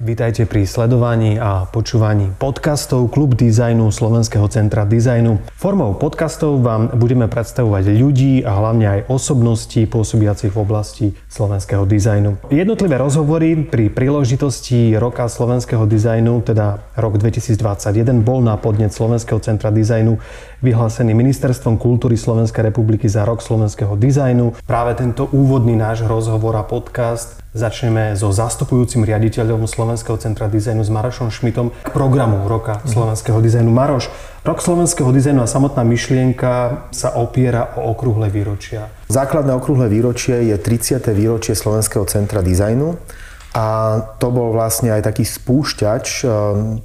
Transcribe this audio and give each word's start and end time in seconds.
Vítajte 0.00 0.48
pri 0.48 0.64
sledovaní 0.64 1.36
a 1.36 1.68
počúvaní 1.68 2.32
podcastov 2.40 3.12
Klub 3.12 3.36
dizajnu 3.36 3.92
Slovenského 3.92 4.48
centra 4.48 4.88
dizajnu. 4.88 5.44
Formou 5.52 5.92
podcastov 5.92 6.64
vám 6.64 6.96
budeme 6.96 7.28
predstavovať 7.28 8.00
ľudí 8.00 8.40
a 8.40 8.48
hlavne 8.48 8.86
aj 8.88 9.00
osobnosti 9.12 9.76
pôsobiacich 9.76 10.56
v 10.56 10.60
oblasti 10.64 11.06
slovenského 11.28 11.84
dizajnu. 11.84 12.48
Jednotlivé 12.48 12.96
rozhovory 12.96 13.60
pri 13.68 13.92
príležitosti 13.92 14.96
roka 14.96 15.28
slovenského 15.28 15.84
dizajnu, 15.84 16.48
teda 16.48 16.80
rok 16.96 17.20
2021, 17.20 18.24
bol 18.24 18.40
na 18.40 18.56
podnet 18.56 18.96
Slovenského 18.96 19.36
centra 19.44 19.68
dizajnu 19.68 20.16
vyhlásený 20.64 21.12
Ministerstvom 21.12 21.76
kultúry 21.76 22.16
Slovenskej 22.16 22.72
republiky 22.72 23.04
za 23.04 23.28
rok 23.28 23.44
slovenského 23.44 24.00
dizajnu. 24.00 24.64
Práve 24.64 24.96
tento 24.96 25.28
úvodný 25.28 25.76
náš 25.76 26.08
rozhovor 26.08 26.56
a 26.56 26.64
podcast 26.64 27.39
Začneme 27.50 28.14
so 28.14 28.30
zastupujúcim 28.30 29.02
riaditeľom 29.02 29.66
Slovenského 29.66 30.14
centra 30.22 30.46
dizajnu 30.46 30.86
s 30.86 30.90
Marošom 30.94 31.34
Šmitom 31.34 31.74
k 31.74 31.90
programu 31.90 32.46
Roka 32.46 32.78
slovenského 32.86 33.42
dizajnu. 33.42 33.66
Maroš, 33.66 34.06
Rok 34.46 34.62
slovenského 34.62 35.10
dizajnu 35.10 35.42
a 35.42 35.50
samotná 35.50 35.82
myšlienka 35.82 36.86
sa 36.94 37.10
opiera 37.18 37.74
o 37.74 37.90
okrúhle 37.90 38.30
výročia. 38.30 38.86
Základné 39.10 39.50
okrúhle 39.58 39.90
výročie 39.90 40.46
je 40.46 40.54
30. 40.54 41.02
výročie 41.10 41.58
Slovenského 41.58 42.06
centra 42.06 42.38
dizajnu 42.38 42.94
a 43.50 43.98
to 44.22 44.30
bol 44.30 44.54
vlastne 44.54 44.94
aj 44.94 45.10
taký 45.10 45.26
spúšťač 45.26 46.06
eh, 46.22 46.28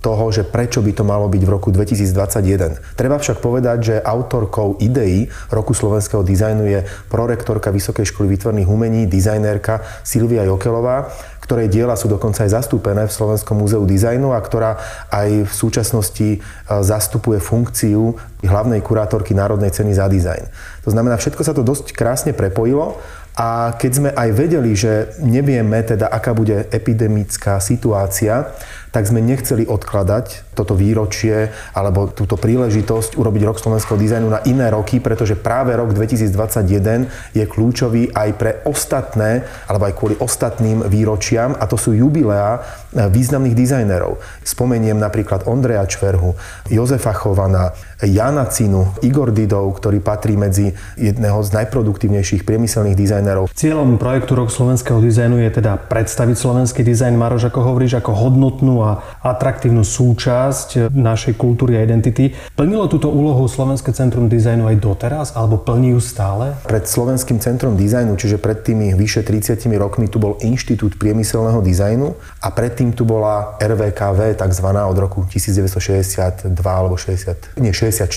toho, 0.01 0.25
že 0.33 0.41
prečo 0.41 0.81
by 0.81 0.91
to 0.97 1.05
malo 1.05 1.29
byť 1.29 1.43
v 1.45 1.49
roku 1.53 1.69
2021. 1.69 2.97
Treba 2.97 3.21
však 3.21 3.37
povedať, 3.37 3.77
že 3.81 3.95
autorkou 4.01 4.81
ideí 4.81 5.29
roku 5.53 5.77
slovenského 5.77 6.25
dizajnu 6.25 6.65
je 6.65 6.79
prorektorka 7.13 7.69
Vysokej 7.69 8.09
školy 8.09 8.33
výtvarných 8.33 8.65
umení, 8.65 9.05
dizajnérka 9.05 9.85
Silvia 10.01 10.41
Jokelová, 10.49 11.13
ktorej 11.45 11.69
diela 11.69 11.93
sú 11.93 12.09
dokonca 12.09 12.41
aj 12.41 12.57
zastúpené 12.57 13.05
v 13.05 13.13
Slovenskom 13.13 13.61
múzeu 13.61 13.85
dizajnu 13.85 14.33
a 14.33 14.41
ktorá 14.41 14.81
aj 15.13 15.45
v 15.45 15.53
súčasnosti 15.53 16.29
eh, 16.37 16.41
zastupuje 16.81 17.37
funkciu 17.37 18.17
hlavnej 18.41 18.81
kurátorky 18.81 19.37
Národnej 19.37 19.69
ceny 19.69 19.93
za 19.93 20.09
dizajn. 20.09 20.49
To 20.85 20.89
znamená, 20.89 21.21
všetko 21.21 21.45
sa 21.45 21.53
to 21.53 21.61
dosť 21.61 21.93
krásne 21.93 22.33
prepojilo 22.33 22.97
a 23.35 23.75
keď 23.75 23.91
sme 23.91 24.09
aj 24.15 24.29
vedeli, 24.31 24.71
že 24.79 25.11
nevieme 25.19 25.83
teda, 25.83 26.07
aká 26.07 26.31
bude 26.31 26.71
epidemická 26.71 27.59
situácia, 27.59 28.55
tak 28.95 29.11
sme 29.11 29.19
nechceli 29.19 29.67
odkladať 29.67 30.55
toto 30.55 30.71
výročie 30.71 31.51
alebo 31.75 32.07
túto 32.07 32.39
príležitosť 32.39 33.19
urobiť 33.19 33.43
rok 33.43 33.59
slovenského 33.59 33.99
dizajnu 33.99 34.31
na 34.31 34.39
iné 34.47 34.71
roky, 34.71 35.03
pretože 35.03 35.35
práve 35.35 35.75
rok 35.75 35.91
2021 35.91 37.35
je 37.35 37.43
kľúčový 37.43 38.15
aj 38.15 38.29
pre 38.39 38.51
ostatné, 38.63 39.43
alebo 39.67 39.91
aj 39.91 39.93
kvôli 39.99 40.15
ostatným 40.15 40.87
výročiam 40.87 41.59
a 41.59 41.67
to 41.67 41.75
sú 41.75 41.91
jubileá 41.91 42.63
významných 42.95 43.51
dizajnerov. 43.51 44.23
Spomeniem 44.47 44.95
napríklad 44.95 45.43
Ondreja 45.43 45.83
Čverhu, 45.83 46.39
Jozefa 46.71 47.11
Chovana, 47.11 47.75
Jana 47.99 48.47
Cinu, 48.47 48.95
Igor 49.03 49.35
Didov, 49.35 49.75
ktorý 49.75 49.99
patrí 49.99 50.39
medzi 50.39 50.71
jedného 50.95 51.43
z 51.43 51.49
najproduktívnejších 51.51 52.47
priemyselných 52.47 52.95
dizajnerov. 52.95 53.51
Cieľom 53.51 53.99
projektu 53.99 54.39
Rok 54.39 54.47
slovenského 54.47 55.03
dizajnu 55.03 55.43
je 55.43 55.51
teda 55.59 55.75
predstaviť 55.75 56.35
slovenský 56.39 56.87
dizajn, 56.87 57.19
Maroš, 57.19 57.51
ako 57.51 57.59
hovoríš, 57.75 57.99
ako 57.99 58.15
hodnotnú 58.15 58.84
atraktívnu 59.21 59.81
súčasť 59.81 60.91
našej 60.93 61.35
kultúry 61.35 61.77
a 61.77 61.85
identity. 61.85 62.33
Plnilo 62.53 62.87
túto 62.89 63.09
úlohu 63.11 63.45
Slovenské 63.49 63.91
centrum 63.91 64.29
dizajnu 64.29 64.69
aj 64.69 64.77
doteraz, 64.81 65.27
alebo 65.33 65.61
plní 65.61 65.95
ju 65.97 66.01
stále? 66.01 66.57
Pred 66.65 66.85
Slovenským 66.85 67.41
centrom 67.41 67.73
dizajnu, 67.79 68.15
čiže 68.15 68.37
pred 68.41 68.61
tými 68.61 68.93
vyše 68.93 69.21
30 69.25 69.65
rokmi, 69.75 70.09
tu 70.09 70.17
bol 70.17 70.37
Inštitút 70.41 70.97
priemyselného 70.97 71.59
dizajnu 71.61 72.15
a 72.41 72.47
predtým 72.49 72.93
tu 72.93 73.03
bola 73.03 73.59
RVKV, 73.61 74.39
takzvaná 74.39 74.87
od 74.87 74.97
roku 74.97 75.27
1962 75.27 76.55
alebo 76.63 76.95
60, 76.95 77.59
nie, 77.61 77.73
64 77.75 78.09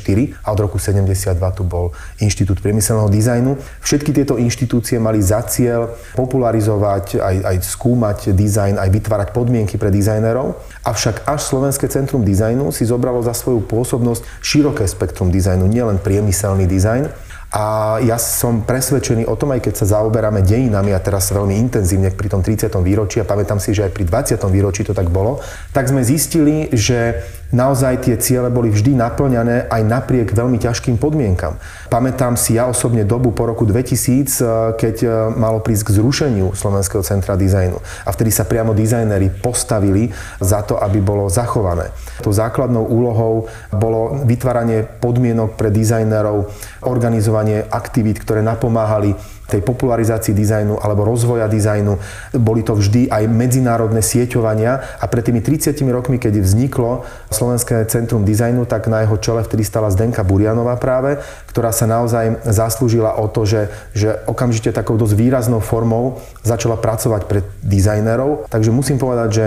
a 0.44 0.48
od 0.52 0.60
roku 0.60 0.76
72 0.78 1.34
tu 1.52 1.62
bol 1.66 1.92
Inštitút 2.22 2.62
priemyselného 2.64 3.10
dizajnu. 3.10 3.58
Všetky 3.82 4.10
tieto 4.14 4.38
inštitúcie 4.38 4.96
mali 4.96 5.20
za 5.20 5.44
cieľ 5.44 5.92
popularizovať, 6.14 7.20
aj, 7.20 7.36
aj 7.44 7.56
skúmať 7.64 8.18
dizajn, 8.32 8.80
aj 8.80 8.88
vytvárať 8.88 9.28
podmienky 9.34 9.76
pre 9.76 9.92
dizajnerov. 9.92 10.47
Avšak 10.84 11.26
až 11.26 11.40
Slovenské 11.42 11.90
centrum 11.90 12.22
dizajnu 12.22 12.70
si 12.70 12.86
zobralo 12.86 13.24
za 13.24 13.34
svoju 13.34 13.64
pôsobnosť 13.66 14.22
široké 14.40 14.84
spektrum 14.86 15.32
dizajnu, 15.32 15.66
nielen 15.66 15.98
priemyselný 15.98 16.68
dizajn, 16.68 17.10
a 17.48 17.96
ja 18.04 18.20
som 18.20 18.60
presvedčený 18.60 19.24
o 19.24 19.32
tom, 19.32 19.56
aj 19.56 19.64
keď 19.64 19.74
sa 19.80 19.96
zaoberáme 19.96 20.44
dejinami 20.44 20.92
a 20.92 21.00
teraz 21.00 21.32
veľmi 21.32 21.56
intenzívne 21.56 22.12
pri 22.12 22.28
tom 22.28 22.44
30. 22.44 22.68
výročí 22.84 23.24
a 23.24 23.28
pamätám 23.28 23.56
si, 23.56 23.72
že 23.72 23.88
aj 23.88 23.92
pri 23.96 24.04
20. 24.04 24.36
výročí 24.52 24.84
to 24.84 24.92
tak 24.92 25.08
bolo, 25.08 25.40
tak 25.72 25.88
sme 25.88 26.04
zistili, 26.04 26.68
že 26.76 27.24
naozaj 27.52 28.04
tie 28.04 28.16
ciele 28.20 28.52
boli 28.52 28.68
vždy 28.68 28.96
naplňané 28.96 29.72
aj 29.72 29.82
napriek 29.84 30.36
veľmi 30.36 30.60
ťažkým 30.60 31.00
podmienkam. 31.00 31.56
Pamätám 31.88 32.36
si 32.36 32.60
ja 32.60 32.68
osobne 32.68 33.08
dobu 33.08 33.32
po 33.32 33.48
roku 33.48 33.64
2000, 33.64 34.40
eh, 34.40 34.46
keď 34.76 34.96
eh, 35.04 35.10
malo 35.32 35.64
prísť 35.64 35.88
k 35.88 35.94
zrušeniu 36.00 36.52
Slovenského 36.52 37.00
centra 37.00 37.38
dizajnu. 37.38 37.80
A 38.04 38.08
vtedy 38.12 38.28
sa 38.28 38.44
priamo 38.44 38.76
dizajneri 38.76 39.32
postavili 39.32 40.12
za 40.40 40.60
to, 40.64 40.76
aby 40.76 41.00
bolo 41.00 41.32
zachované. 41.32 41.88
Tou 42.20 42.34
základnou 42.34 42.84
úlohou 42.84 43.48
bolo 43.72 44.24
vytváranie 44.26 44.84
podmienok 45.00 45.56
pre 45.56 45.72
dizajnerov, 45.72 46.50
organizovanie 46.84 47.64
aktivít, 47.70 48.20
ktoré 48.20 48.44
napomáhali 48.44 49.16
tej 49.48 49.64
popularizácii 49.64 50.36
dizajnu 50.36 50.76
alebo 50.76 51.08
rozvoja 51.08 51.48
dizajnu. 51.48 51.96
Boli 52.36 52.60
to 52.60 52.76
vždy 52.76 53.08
aj 53.08 53.24
medzinárodné 53.32 54.04
sieťovania 54.04 55.00
a 55.00 55.04
pred 55.08 55.24
tými 55.24 55.40
30 55.40 55.72
rokmi, 55.88 56.20
keď 56.20 56.44
vzniklo 56.44 57.08
Slovenské 57.32 57.88
centrum 57.88 58.28
dizajnu, 58.28 58.68
tak 58.68 58.92
na 58.92 59.08
jeho 59.08 59.16
čele 59.16 59.40
vtedy 59.40 59.64
stala 59.64 59.88
Zdenka 59.88 60.20
Burianová 60.20 60.76
práve, 60.76 61.16
ktorá 61.48 61.72
sa 61.72 61.88
naozaj 61.88 62.44
zaslúžila 62.44 63.16
o 63.16 63.26
to, 63.32 63.48
že, 63.48 63.72
že 63.96 64.20
okamžite 64.28 64.68
takou 64.76 65.00
dosť 65.00 65.16
výraznou 65.16 65.64
formou 65.64 66.20
začala 66.44 66.76
pracovať 66.76 67.24
pre 67.24 67.40
dizajnerov. 67.64 68.52
Takže 68.52 68.68
musím 68.68 69.00
povedať, 69.00 69.28
že 69.32 69.46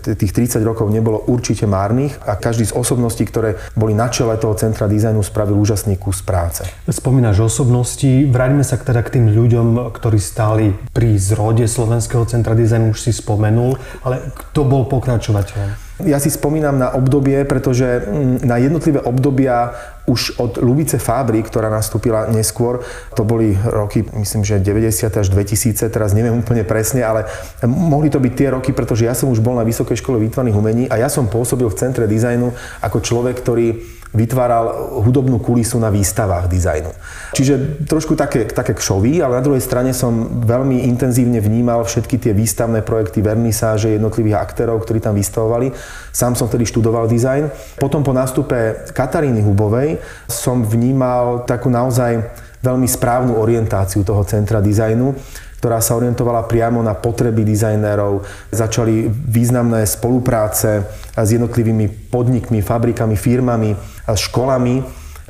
tých 0.00 0.32
30 0.32 0.64
rokov 0.64 0.88
nebolo 0.88 1.20
určite 1.28 1.68
márnych 1.68 2.16
a 2.24 2.36
každý 2.40 2.66
z 2.66 2.76
osobností, 2.76 3.28
ktoré 3.28 3.60
boli 3.76 3.92
na 3.92 4.08
čele 4.08 4.34
toho 4.40 4.56
centra 4.56 4.88
dizajnu, 4.88 5.20
spravil 5.20 5.56
úžasný 5.60 6.00
kus 6.00 6.24
práce. 6.24 6.64
Spomínaš 6.88 7.44
osobnosti, 7.44 8.08
vráťme 8.28 8.64
sa 8.64 8.80
teda 8.80 9.04
k 9.04 9.20
tým 9.20 9.26
ľuďom, 9.30 9.92
ktorí 9.92 10.18
stáli 10.18 10.72
pri 10.96 11.20
zrode 11.20 11.68
Slovenského 11.68 12.24
centra 12.24 12.56
dizajnu, 12.56 12.96
už 12.96 13.00
si 13.00 13.12
spomenul, 13.12 13.76
ale 14.02 14.32
kto 14.32 14.64
bol 14.64 14.88
pokračovateľom? 14.88 15.90
Ja 16.00 16.16
si 16.16 16.32
spomínam 16.32 16.80
na 16.80 16.96
obdobie, 16.96 17.44
pretože 17.44 18.00
mm, 18.00 18.48
na 18.48 18.56
jednotlivé 18.56 19.04
obdobia 19.04 19.76
už 20.10 20.42
od 20.42 20.58
Lubice 20.58 20.98
Fábry, 20.98 21.38
ktorá 21.46 21.70
nastúpila 21.70 22.26
neskôr, 22.26 22.82
to 23.14 23.22
boli 23.22 23.54
roky, 23.54 24.02
myslím, 24.02 24.42
že 24.42 24.58
90. 24.58 25.06
až 25.06 25.30
2000, 25.30 25.86
teraz 25.86 26.10
neviem 26.10 26.34
úplne 26.34 26.66
presne, 26.66 27.06
ale 27.06 27.30
mohli 27.62 28.10
to 28.10 28.18
byť 28.18 28.32
tie 28.34 28.48
roky, 28.50 28.74
pretože 28.74 29.06
ja 29.06 29.14
som 29.14 29.30
už 29.30 29.38
bol 29.38 29.54
na 29.54 29.62
Vysokej 29.62 30.02
škole 30.02 30.18
výtvarných 30.18 30.58
umení 30.58 30.84
a 30.90 30.98
ja 30.98 31.06
som 31.06 31.30
pôsobil 31.30 31.70
v 31.70 31.78
Centre 31.78 32.10
dizajnu 32.10 32.50
ako 32.82 32.98
človek, 32.98 33.38
ktorý 33.38 33.99
vytváral 34.10 34.98
hudobnú 35.06 35.38
kulisu 35.38 35.78
na 35.78 35.86
výstavách 35.86 36.50
dizajnu. 36.50 36.90
Čiže 37.30 37.86
trošku 37.86 38.18
také, 38.18 38.42
také 38.50 38.74
kšový, 38.74 39.22
ale 39.22 39.38
na 39.38 39.44
druhej 39.46 39.62
strane 39.62 39.94
som 39.94 40.42
veľmi 40.42 40.82
intenzívne 40.90 41.38
vnímal 41.38 41.86
všetky 41.86 42.18
tie 42.18 42.32
výstavné 42.34 42.82
projekty, 42.82 43.22
vernisáže 43.22 43.94
jednotlivých 43.94 44.42
aktérov, 44.42 44.82
ktorí 44.82 44.98
tam 44.98 45.14
vystavovali. 45.14 45.70
Sám 46.10 46.34
som 46.34 46.50
vtedy 46.50 46.66
študoval 46.66 47.06
dizajn. 47.06 47.78
Potom 47.78 48.02
po 48.02 48.10
nástupe 48.10 48.90
Kataríny 48.90 49.46
Hubovej 49.46 50.02
som 50.26 50.66
vnímal 50.66 51.46
takú 51.46 51.70
naozaj 51.70 52.18
veľmi 52.60 52.84
správnu 52.84 53.40
orientáciu 53.40 54.04
toho 54.04 54.20
centra 54.26 54.60
dizajnu, 54.60 55.16
ktorá 55.60 55.76
sa 55.84 56.00
orientovala 56.00 56.48
priamo 56.48 56.80
na 56.80 56.96
potreby 56.96 57.44
dizajnérov. 57.44 58.24
Začali 58.48 59.12
významné 59.12 59.84
spolupráce 59.84 60.88
s 61.12 61.28
jednotlivými 61.28 62.08
podnikmi, 62.08 62.64
fabrikami, 62.64 63.12
firmami, 63.12 63.76
školami. 64.08 64.80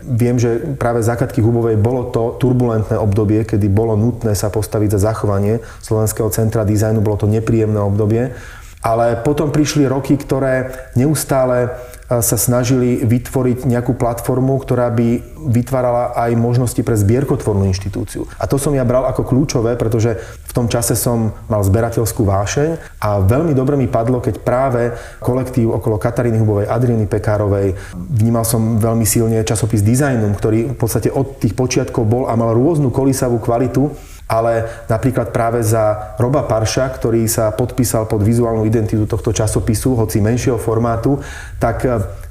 Viem, 0.01 0.41
že 0.41 0.79
práve 0.81 1.03
za 1.05 1.19
Katky 1.19 1.43
Hubovej 1.45 1.77
bolo 1.77 2.09
to 2.09 2.39
turbulentné 2.39 2.97
obdobie, 2.97 3.45
kedy 3.45 3.69
bolo 3.69 3.99
nutné 3.99 4.33
sa 4.33 4.49
postaviť 4.49 4.97
za 4.97 5.13
zachovanie 5.13 5.61
Slovenského 5.83 6.31
centra 6.33 6.63
dizajnu. 6.65 7.03
Bolo 7.03 7.21
to 7.21 7.29
nepríjemné 7.29 7.83
obdobie. 7.83 8.33
Ale 8.81 9.21
potom 9.21 9.53
prišli 9.53 9.85
roky, 9.85 10.17
ktoré 10.17 10.73
neustále 10.97 11.77
sa 12.11 12.35
snažili 12.35 13.07
vytvoriť 13.07 13.71
nejakú 13.71 13.95
platformu, 13.95 14.59
ktorá 14.59 14.91
by 14.91 15.23
vytvárala 15.47 16.11
aj 16.19 16.35
možnosti 16.35 16.83
pre 16.83 16.99
zbierkotvornú 16.99 17.71
inštitúciu. 17.71 18.27
A 18.35 18.51
to 18.51 18.59
som 18.59 18.75
ja 18.75 18.83
bral 18.83 19.07
ako 19.07 19.23
kľúčové, 19.23 19.79
pretože 19.79 20.19
v 20.19 20.53
tom 20.53 20.67
čase 20.67 20.99
som 20.99 21.31
mal 21.47 21.63
zberateľskú 21.63 22.27
vášeň 22.27 22.99
a 22.99 23.23
veľmi 23.23 23.55
dobre 23.55 23.79
mi 23.79 23.87
padlo, 23.87 24.19
keď 24.19 24.43
práve 24.43 24.91
kolektív 25.23 25.71
okolo 25.79 26.03
Kataríny 26.03 26.43
Hubovej, 26.43 26.67
Adrieny 26.67 27.07
Pekárovej, 27.07 27.79
vnímal 27.95 28.43
som 28.43 28.83
veľmi 28.83 29.07
silne 29.07 29.47
časopis 29.47 29.87
Designum, 29.87 30.35
ktorý 30.35 30.75
v 30.75 30.79
podstate 30.83 31.15
od 31.15 31.39
tých 31.39 31.55
počiatkov 31.55 32.11
bol 32.11 32.27
a 32.27 32.35
mal 32.35 32.59
rôznu 32.59 32.91
kolísavú 32.91 33.39
kvalitu 33.39 33.87
ale 34.31 34.87
napríklad 34.87 35.35
práve 35.35 35.59
za 35.67 36.15
Roba 36.23 36.47
Parša, 36.47 36.87
ktorý 36.95 37.27
sa 37.27 37.51
podpísal 37.51 38.07
pod 38.07 38.23
vizuálnu 38.23 38.63
identitu 38.63 39.03
tohto 39.11 39.35
časopisu, 39.35 39.99
hoci 39.99 40.23
menšieho 40.23 40.55
formátu, 40.55 41.19
tak 41.59 41.83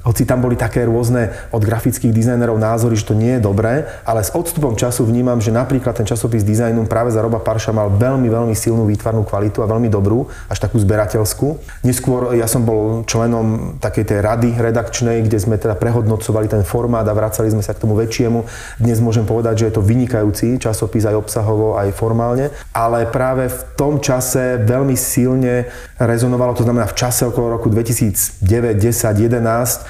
hoci 0.04 0.24
tam 0.24 0.40
boli 0.40 0.56
také 0.56 0.88
rôzne 0.88 1.32
od 1.52 1.60
grafických 1.60 2.12
dizajnerov 2.12 2.56
názory, 2.56 2.96
že 2.96 3.08
to 3.08 3.14
nie 3.16 3.36
je 3.36 3.44
dobré, 3.44 3.84
ale 4.04 4.24
s 4.24 4.32
odstupom 4.32 4.76
času 4.76 5.04
vnímam, 5.04 5.38
že 5.38 5.52
napríklad 5.52 5.96
ten 5.96 6.08
časopis 6.08 6.40
dizajnu 6.40 6.88
práve 6.88 7.12
za 7.12 7.20
Roba 7.20 7.40
Parša 7.40 7.76
mal 7.76 7.92
veľmi, 7.92 8.28
veľmi 8.28 8.54
silnú 8.56 8.88
výtvarnú 8.88 9.28
kvalitu 9.28 9.60
a 9.60 9.68
veľmi 9.68 9.92
dobrú, 9.92 10.28
až 10.48 10.58
takú 10.60 10.80
zberateľskú. 10.80 11.60
Neskôr 11.84 12.32
ja 12.32 12.48
som 12.48 12.64
bol 12.64 13.04
členom 13.04 13.76
takej 13.78 14.04
tej 14.08 14.18
rady 14.24 14.56
redakčnej, 14.56 15.20
kde 15.24 15.38
sme 15.38 15.60
teda 15.60 15.76
prehodnocovali 15.76 16.48
ten 16.48 16.64
formát 16.64 17.04
a 17.04 17.12
vracali 17.12 17.52
sme 17.52 17.60
sa 17.60 17.76
k 17.76 17.82
tomu 17.84 17.92
väčšiemu. 18.00 18.48
Dnes 18.80 18.98
môžem 19.04 19.28
povedať, 19.28 19.64
že 19.64 19.66
je 19.68 19.74
to 19.76 19.82
vynikajúci 19.84 20.56
časopis 20.56 21.04
aj 21.04 21.16
obsahovo, 21.16 21.76
aj 21.76 21.92
formálne, 21.92 22.48
ale 22.72 23.04
práve 23.04 23.52
v 23.52 23.60
tom 23.76 24.00
čase 24.00 24.60
veľmi 24.64 24.96
silne 24.96 25.68
rezonovalo, 26.00 26.56
to 26.56 26.64
znamená 26.64 26.88
v 26.88 26.96
čase 26.96 27.28
okolo 27.28 27.60
roku 27.60 27.68
2009, 27.68 28.40
10, 28.80 29.28
11, 29.28 29.89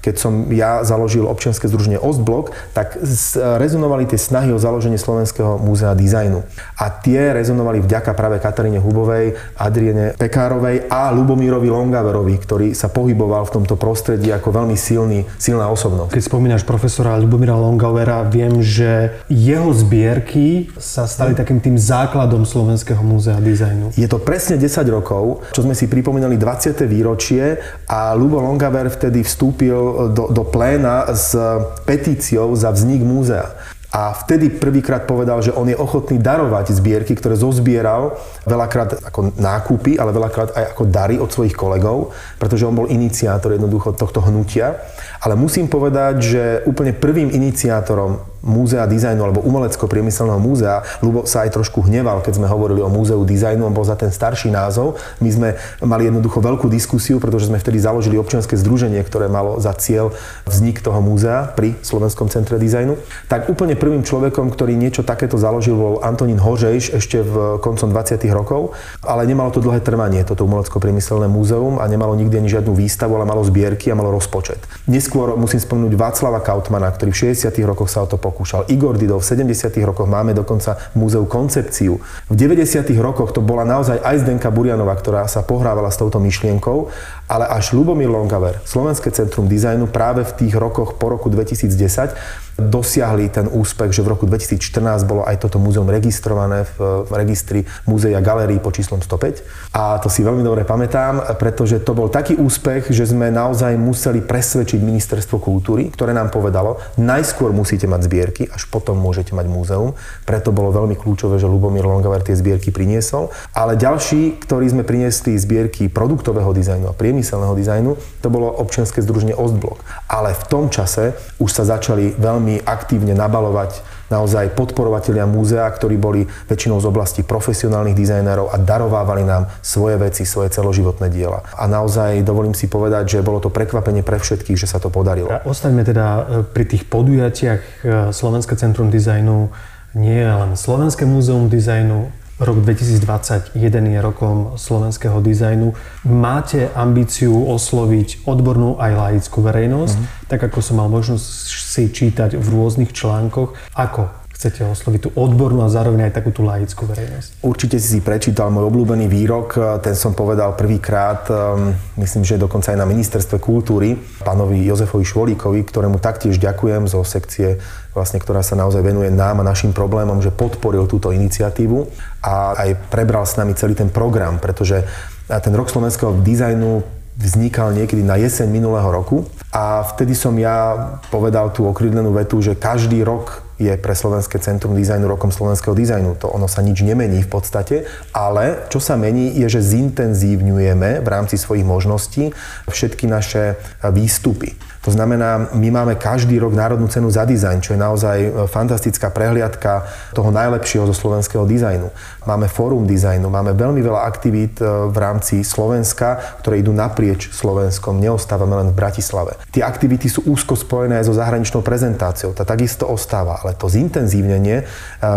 keď 0.00 0.14
som 0.16 0.48
ja 0.52 0.80
založil 0.84 1.28
občianske 1.28 1.68
združenie 1.68 2.00
Ostblok, 2.00 2.56
tak 2.72 2.96
rezonovali 3.36 4.08
tie 4.08 4.16
snahy 4.16 4.50
o 4.52 4.58
založenie 4.58 4.96
Slovenského 4.96 5.60
múzea 5.60 5.92
dizajnu. 5.92 6.42
A 6.80 6.88
tie 6.88 7.36
rezonovali 7.36 7.84
vďaka 7.84 8.16
práve 8.16 8.40
Kataríne 8.40 8.80
Hubovej, 8.80 9.36
Adriene 9.60 10.16
Pekárovej 10.16 10.88
a 10.88 11.12
Lubomírovi 11.12 11.68
Longaverovi, 11.68 12.34
ktorý 12.40 12.68
sa 12.72 12.88
pohyboval 12.88 13.44
v 13.46 13.60
tomto 13.60 13.76
prostredí 13.76 14.32
ako 14.32 14.50
veľmi 14.50 14.76
silný, 14.76 15.28
silná 15.36 15.68
osobnosť. 15.68 16.16
Keď 16.16 16.24
spomínaš 16.24 16.62
profesora 16.64 17.20
Lubomíra 17.20 17.54
Longavera, 17.54 18.24
viem, 18.24 18.64
že 18.64 19.20
jeho 19.28 19.68
zbierky 19.76 20.72
sa 20.80 21.04
stali 21.04 21.36
takým 21.36 21.60
tým 21.60 21.76
základom 21.76 22.48
Slovenského 22.48 23.04
múzea 23.04 23.36
dizajnu. 23.36 23.92
Je 23.94 24.08
to 24.08 24.16
presne 24.16 24.56
10 24.56 24.80
rokov, 24.88 25.44
čo 25.52 25.60
sme 25.60 25.76
si 25.76 25.86
pripomínali 25.90 26.40
20. 26.40 26.88
výročie 26.88 27.60
a 27.84 28.16
Lubo 28.16 28.40
Longaver 28.40 28.88
vtedy 28.88 29.20
vstúpil 29.26 29.89
do, 30.10 30.24
do 30.30 30.44
pléna 30.46 31.10
s 31.12 31.36
petíciou 31.84 32.54
za 32.56 32.70
vznik 32.70 33.02
múzea. 33.02 33.52
A 33.90 34.14
vtedy 34.14 34.54
prvýkrát 34.54 35.02
povedal, 35.02 35.42
že 35.42 35.50
on 35.50 35.66
je 35.66 35.74
ochotný 35.74 36.22
darovať 36.22 36.78
zbierky, 36.78 37.18
ktoré 37.18 37.34
zozbieral 37.34 38.14
veľakrát 38.46 39.02
ako 39.02 39.34
nákupy, 39.34 39.98
ale 39.98 40.14
veľakrát 40.14 40.54
aj 40.54 40.64
ako 40.78 40.84
dary 40.86 41.18
od 41.18 41.26
svojich 41.26 41.58
kolegov, 41.58 42.14
pretože 42.38 42.62
on 42.70 42.78
bol 42.78 42.86
iniciátor 42.86 43.50
jednoducho 43.50 43.98
tohto 43.98 44.22
hnutia. 44.22 44.78
Ale 45.26 45.34
musím 45.34 45.66
povedať, 45.66 46.14
že 46.22 46.42
úplne 46.70 46.94
prvým 46.94 47.34
iniciátorom 47.34 48.29
múzea 48.40 48.84
dizajnu 48.88 49.20
alebo 49.20 49.40
umelecko-priemyselného 49.44 50.40
múzea. 50.40 50.82
Lubo 51.04 51.28
sa 51.28 51.44
aj 51.44 51.56
trošku 51.56 51.84
hneval, 51.84 52.24
keď 52.24 52.40
sme 52.40 52.48
hovorili 52.48 52.80
o 52.80 52.88
múzeu 52.88 53.20
dizajnu, 53.24 53.68
on 53.68 53.76
bol 53.76 53.84
za 53.84 53.96
ten 53.96 54.08
starší 54.08 54.48
názov. 54.48 54.96
My 55.20 55.30
sme 55.30 55.48
mali 55.84 56.08
jednoducho 56.08 56.40
veľkú 56.40 56.66
diskusiu, 56.72 57.20
pretože 57.20 57.52
sme 57.52 57.60
vtedy 57.60 57.76
založili 57.80 58.16
občianske 58.16 58.56
združenie, 58.56 59.00
ktoré 59.04 59.28
malo 59.28 59.60
za 59.60 59.76
cieľ 59.76 60.12
vznik 60.48 60.80
toho 60.80 60.98
múzea 61.04 61.52
pri 61.52 61.76
Slovenskom 61.84 62.32
centre 62.32 62.56
dizajnu. 62.56 62.96
Tak 63.28 63.52
úplne 63.52 63.76
prvým 63.76 64.00
človekom, 64.00 64.48
ktorý 64.52 64.76
niečo 64.76 65.04
takéto 65.04 65.36
založil, 65.36 65.76
bol 65.76 65.94
Antonín 66.00 66.40
Hožejš 66.40 66.96
ešte 66.96 67.20
v 67.20 67.60
koncom 67.60 67.92
20. 67.92 68.24
rokov, 68.32 68.72
ale 69.04 69.28
nemalo 69.28 69.52
to 69.52 69.60
dlhé 69.60 69.84
trvanie, 69.84 70.24
toto 70.24 70.48
umelecko-priemyselné 70.48 71.28
múzeum 71.28 71.76
a 71.80 71.84
nemalo 71.86 72.16
nikdy 72.16 72.40
ani 72.40 72.48
žiadnu 72.48 72.72
výstavu, 72.72 73.16
ale 73.16 73.28
malo 73.28 73.44
zbierky 73.44 73.92
a 73.92 73.98
malo 73.98 74.14
rozpočet. 74.14 74.58
Neskôr 74.88 75.36
musím 75.36 75.60
spomenúť 75.60 75.94
Václava 75.98 76.40
Kautmana, 76.40 76.88
ktorý 76.88 77.10
v 77.12 77.36
60. 77.36 77.52
rokoch 77.68 77.92
sa 77.92 78.02
o 78.04 78.08
to 78.08 78.16
pokúšal. 78.30 78.70
Igor 78.70 78.94
Dido 78.94 79.18
v 79.18 79.26
70. 79.26 79.74
rokoch 79.82 80.06
máme 80.06 80.30
dokonca 80.30 80.78
múzeu 80.94 81.26
koncepciu. 81.26 81.98
V 82.30 82.34
90. 82.38 82.86
rokoch 83.02 83.34
to 83.34 83.42
bola 83.42 83.66
naozaj 83.66 83.98
aj 83.98 84.22
Zdenka 84.22 84.54
Burianová, 84.54 84.94
ktorá 84.94 85.26
sa 85.26 85.42
pohrávala 85.42 85.90
s 85.90 85.98
touto 85.98 86.22
myšlienkou, 86.22 86.86
ale 87.26 87.50
až 87.50 87.74
Lubomír 87.74 88.06
Longaver, 88.06 88.62
Slovenské 88.62 89.10
centrum 89.10 89.50
dizajnu 89.50 89.90
práve 89.90 90.22
v 90.22 90.46
tých 90.46 90.54
rokoch 90.54 90.94
po 90.94 91.10
roku 91.10 91.26
2010 91.26 92.49
dosiahli 92.60 93.32
ten 93.32 93.48
úspech, 93.48 93.96
že 93.96 94.04
v 94.04 94.12
roku 94.12 94.28
2014 94.28 95.08
bolo 95.08 95.24
aj 95.24 95.40
toto 95.40 95.56
múzeum 95.56 95.88
registrované 95.88 96.68
v, 96.76 97.08
registri 97.10 97.64
Múzea 97.88 98.20
Galerii 98.20 98.60
pod 98.60 98.76
číslom 98.76 99.00
105. 99.00 99.72
A 99.72 99.96
to 99.98 100.12
si 100.12 100.20
veľmi 100.20 100.44
dobre 100.44 100.68
pamätám, 100.68 101.36
pretože 101.40 101.80
to 101.80 101.96
bol 101.96 102.12
taký 102.12 102.36
úspech, 102.36 102.92
že 102.92 103.08
sme 103.08 103.32
naozaj 103.32 103.74
museli 103.80 104.20
presvedčiť 104.20 104.78
ministerstvo 104.82 105.40
kultúry, 105.40 105.88
ktoré 105.88 106.12
nám 106.12 106.28
povedalo, 106.28 106.78
najskôr 107.00 107.54
musíte 107.54 107.88
mať 107.88 108.06
zbierky, 108.06 108.42
až 108.50 108.68
potom 108.68 108.98
môžete 108.98 109.32
mať 109.32 109.46
múzeum. 109.48 109.96
Preto 110.28 110.52
bolo 110.52 110.74
veľmi 110.74 110.98
kľúčové, 110.98 111.40
že 111.40 111.48
Lubomír 111.48 111.86
Longaver 111.86 112.20
tie 112.20 112.36
zbierky 112.36 112.74
priniesol. 112.74 113.32
Ale 113.54 113.78
ďalší, 113.78 114.42
ktorí 114.42 114.66
sme 114.68 114.82
priniesli 114.82 115.38
zbierky 115.38 115.86
produktového 115.86 116.50
dizajnu 116.52 116.90
a 116.90 116.94
priemyselného 116.94 117.54
dizajnu, 117.54 117.90
to 118.20 118.28
bolo 118.28 118.50
občianske 118.50 119.00
združenie 119.00 119.32
Ostblok. 119.38 119.80
Ale 120.10 120.34
v 120.34 120.44
tom 120.50 120.64
čase 120.68 121.14
už 121.38 121.50
sa 121.50 121.64
začali 121.64 122.18
veľmi 122.18 122.49
veľmi 122.50 122.66
aktívne 122.66 123.14
nabalovať 123.14 123.86
naozaj 124.10 124.58
podporovatelia 124.58 125.22
múzea, 125.22 125.70
ktorí 125.70 125.94
boli 125.94 126.26
väčšinou 126.50 126.82
z 126.82 126.86
oblasti 126.90 127.22
profesionálnych 127.22 127.94
dizajnérov 127.94 128.50
a 128.50 128.58
darovávali 128.58 129.22
nám 129.22 129.46
svoje 129.62 130.02
veci, 130.02 130.26
svoje 130.26 130.50
celoživotné 130.50 131.06
diela. 131.14 131.46
A 131.54 131.70
naozaj 131.70 132.26
dovolím 132.26 132.58
si 132.58 132.66
povedať, 132.66 133.18
že 133.18 133.22
bolo 133.22 133.38
to 133.38 133.54
prekvapenie 133.54 134.02
pre 134.02 134.18
všetkých, 134.18 134.58
že 134.58 134.66
sa 134.66 134.82
to 134.82 134.90
podarilo. 134.90 135.30
A 135.30 135.46
ostaňme 135.46 135.86
teda 135.86 136.06
e, 136.06 136.22
pri 136.42 136.64
tých 136.66 136.90
podujatiach 136.90 137.62
e, 137.62 137.70
Slovenské 138.10 138.58
centrum 138.58 138.90
dizajnu 138.90 139.46
nie 139.94 140.18
je 140.18 140.26
len 140.26 140.58
Slovenské 140.58 141.06
múzeum 141.06 141.46
dizajnu, 141.46 142.10
Rok 142.40 142.64
2021 142.64 143.52
je 143.68 144.00
rokom 144.00 144.56
slovenského 144.56 145.20
dizajnu. 145.20 145.76
Máte 146.08 146.72
ambíciu 146.72 147.36
osloviť 147.36 148.24
odbornú 148.24 148.80
aj 148.80 148.92
laickú 148.96 149.44
verejnosť, 149.44 149.96
mm-hmm. 150.00 150.24
tak 150.24 150.48
ako 150.48 150.64
som 150.64 150.80
mal 150.80 150.88
možnosť 150.88 151.26
si 151.52 151.92
čítať 151.92 152.40
v 152.40 152.46
rôznych 152.48 152.96
článkoch. 152.96 153.52
Ako 153.76 154.08
chcete 154.40 154.64
osloviť 154.64 155.00
tú 155.04 155.10
odbornú 155.20 155.60
a 155.60 155.68
zároveň 155.68 156.08
aj 156.08 156.16
takú 156.16 156.32
tú 156.32 156.48
laickú 156.48 156.88
verejnosť? 156.88 157.44
Určite 157.44 157.76
si 157.76 157.92
si 157.92 158.00
prečítal 158.00 158.48
môj 158.48 158.72
obľúbený 158.72 159.04
výrok, 159.04 159.52
ten 159.84 159.92
som 159.92 160.16
povedal 160.16 160.56
prvýkrát, 160.56 161.28
um, 161.28 161.76
myslím, 162.00 162.24
že 162.24 162.40
dokonca 162.40 162.72
aj 162.72 162.80
na 162.80 162.88
ministerstve 162.88 163.36
kultúry, 163.36 164.00
pánovi 164.24 164.64
Jozefovi 164.64 165.04
Švolíkovi, 165.04 165.60
ktorému 165.68 166.00
taktiež 166.00 166.40
ďakujem 166.40 166.88
zo 166.88 167.04
sekcie, 167.04 167.60
vlastne, 167.92 168.16
ktorá 168.16 168.40
sa 168.40 168.56
naozaj 168.56 168.80
venuje 168.80 169.12
nám 169.12 169.44
a 169.44 169.48
našim 169.52 169.76
problémom, 169.76 170.24
že 170.24 170.32
podporil 170.32 170.88
túto 170.88 171.12
iniciatívu 171.12 171.84
a 172.24 172.56
aj 172.64 172.88
prebral 172.88 173.28
s 173.28 173.36
nami 173.36 173.52
celý 173.52 173.76
ten 173.76 173.92
program, 173.92 174.40
pretože 174.40 174.88
ten 175.28 175.52
rok 175.52 175.68
slovenského 175.68 176.16
dizajnu 176.16 176.80
vznikal 177.20 177.76
niekedy 177.76 178.00
na 178.00 178.16
jeseň 178.16 178.48
minulého 178.48 178.88
roku 178.88 179.28
a 179.52 179.84
vtedy 179.84 180.16
som 180.16 180.32
ja 180.40 180.96
povedal 181.12 181.52
tú 181.52 181.68
okrydlenú 181.68 182.16
vetu, 182.16 182.40
že 182.40 182.56
každý 182.56 183.04
rok 183.04 183.49
je 183.60 183.76
pre 183.76 183.92
Slovenské 183.92 184.40
centrum 184.40 184.72
dizajnu 184.72 185.04
rokom 185.04 185.28
slovenského 185.28 185.76
dizajnu. 185.76 186.16
To 186.24 186.32
ono 186.32 186.48
sa 186.48 186.64
nič 186.64 186.80
nemení 186.80 187.20
v 187.20 187.28
podstate, 187.28 187.84
ale 188.16 188.64
čo 188.72 188.80
sa 188.80 188.96
mení 188.96 189.36
je, 189.36 189.52
že 189.52 189.60
zintenzívňujeme 189.60 191.04
v 191.04 191.08
rámci 191.08 191.36
svojich 191.36 191.68
možností 191.68 192.32
všetky 192.64 193.04
naše 193.04 193.60
výstupy. 193.84 194.56
To 194.80 194.88
znamená, 194.88 195.52
my 195.52 195.68
máme 195.68 195.94
každý 196.00 196.40
rok 196.40 196.56
Národnú 196.56 196.88
cenu 196.88 197.12
za 197.12 197.28
dizajn, 197.28 197.60
čo 197.60 197.76
je 197.76 197.84
naozaj 197.84 198.18
e, 198.24 198.30
fantastická 198.48 199.12
prehliadka 199.12 199.84
toho 200.16 200.32
najlepšieho 200.32 200.88
zo 200.88 200.96
slovenského 200.96 201.44
dizajnu. 201.44 201.92
Máme 202.24 202.48
fórum 202.48 202.88
dizajnu, 202.88 203.28
máme 203.28 203.52
veľmi 203.52 203.84
veľa 203.84 204.08
aktivít 204.08 204.56
e, 204.56 204.64
v 204.88 204.96
rámci 204.96 205.44
Slovenska, 205.44 206.40
ktoré 206.40 206.64
idú 206.64 206.72
naprieč 206.72 207.28
Slovenskom, 207.28 208.00
neostávame 208.00 208.56
len 208.56 208.68
v 208.72 208.78
Bratislave. 208.80 209.36
Tie 209.52 209.60
aktivity 209.60 210.08
sú 210.08 210.24
úzko 210.24 210.56
spojené 210.56 211.04
aj 211.04 211.12
so 211.12 211.14
zahraničnou 211.14 211.60
prezentáciou, 211.60 212.32
tá 212.32 212.48
takisto 212.48 212.88
ostáva, 212.88 213.36
ale 213.44 213.49
to 213.54 213.66
zintenzívnenie 213.70 214.62
e, 214.62 214.64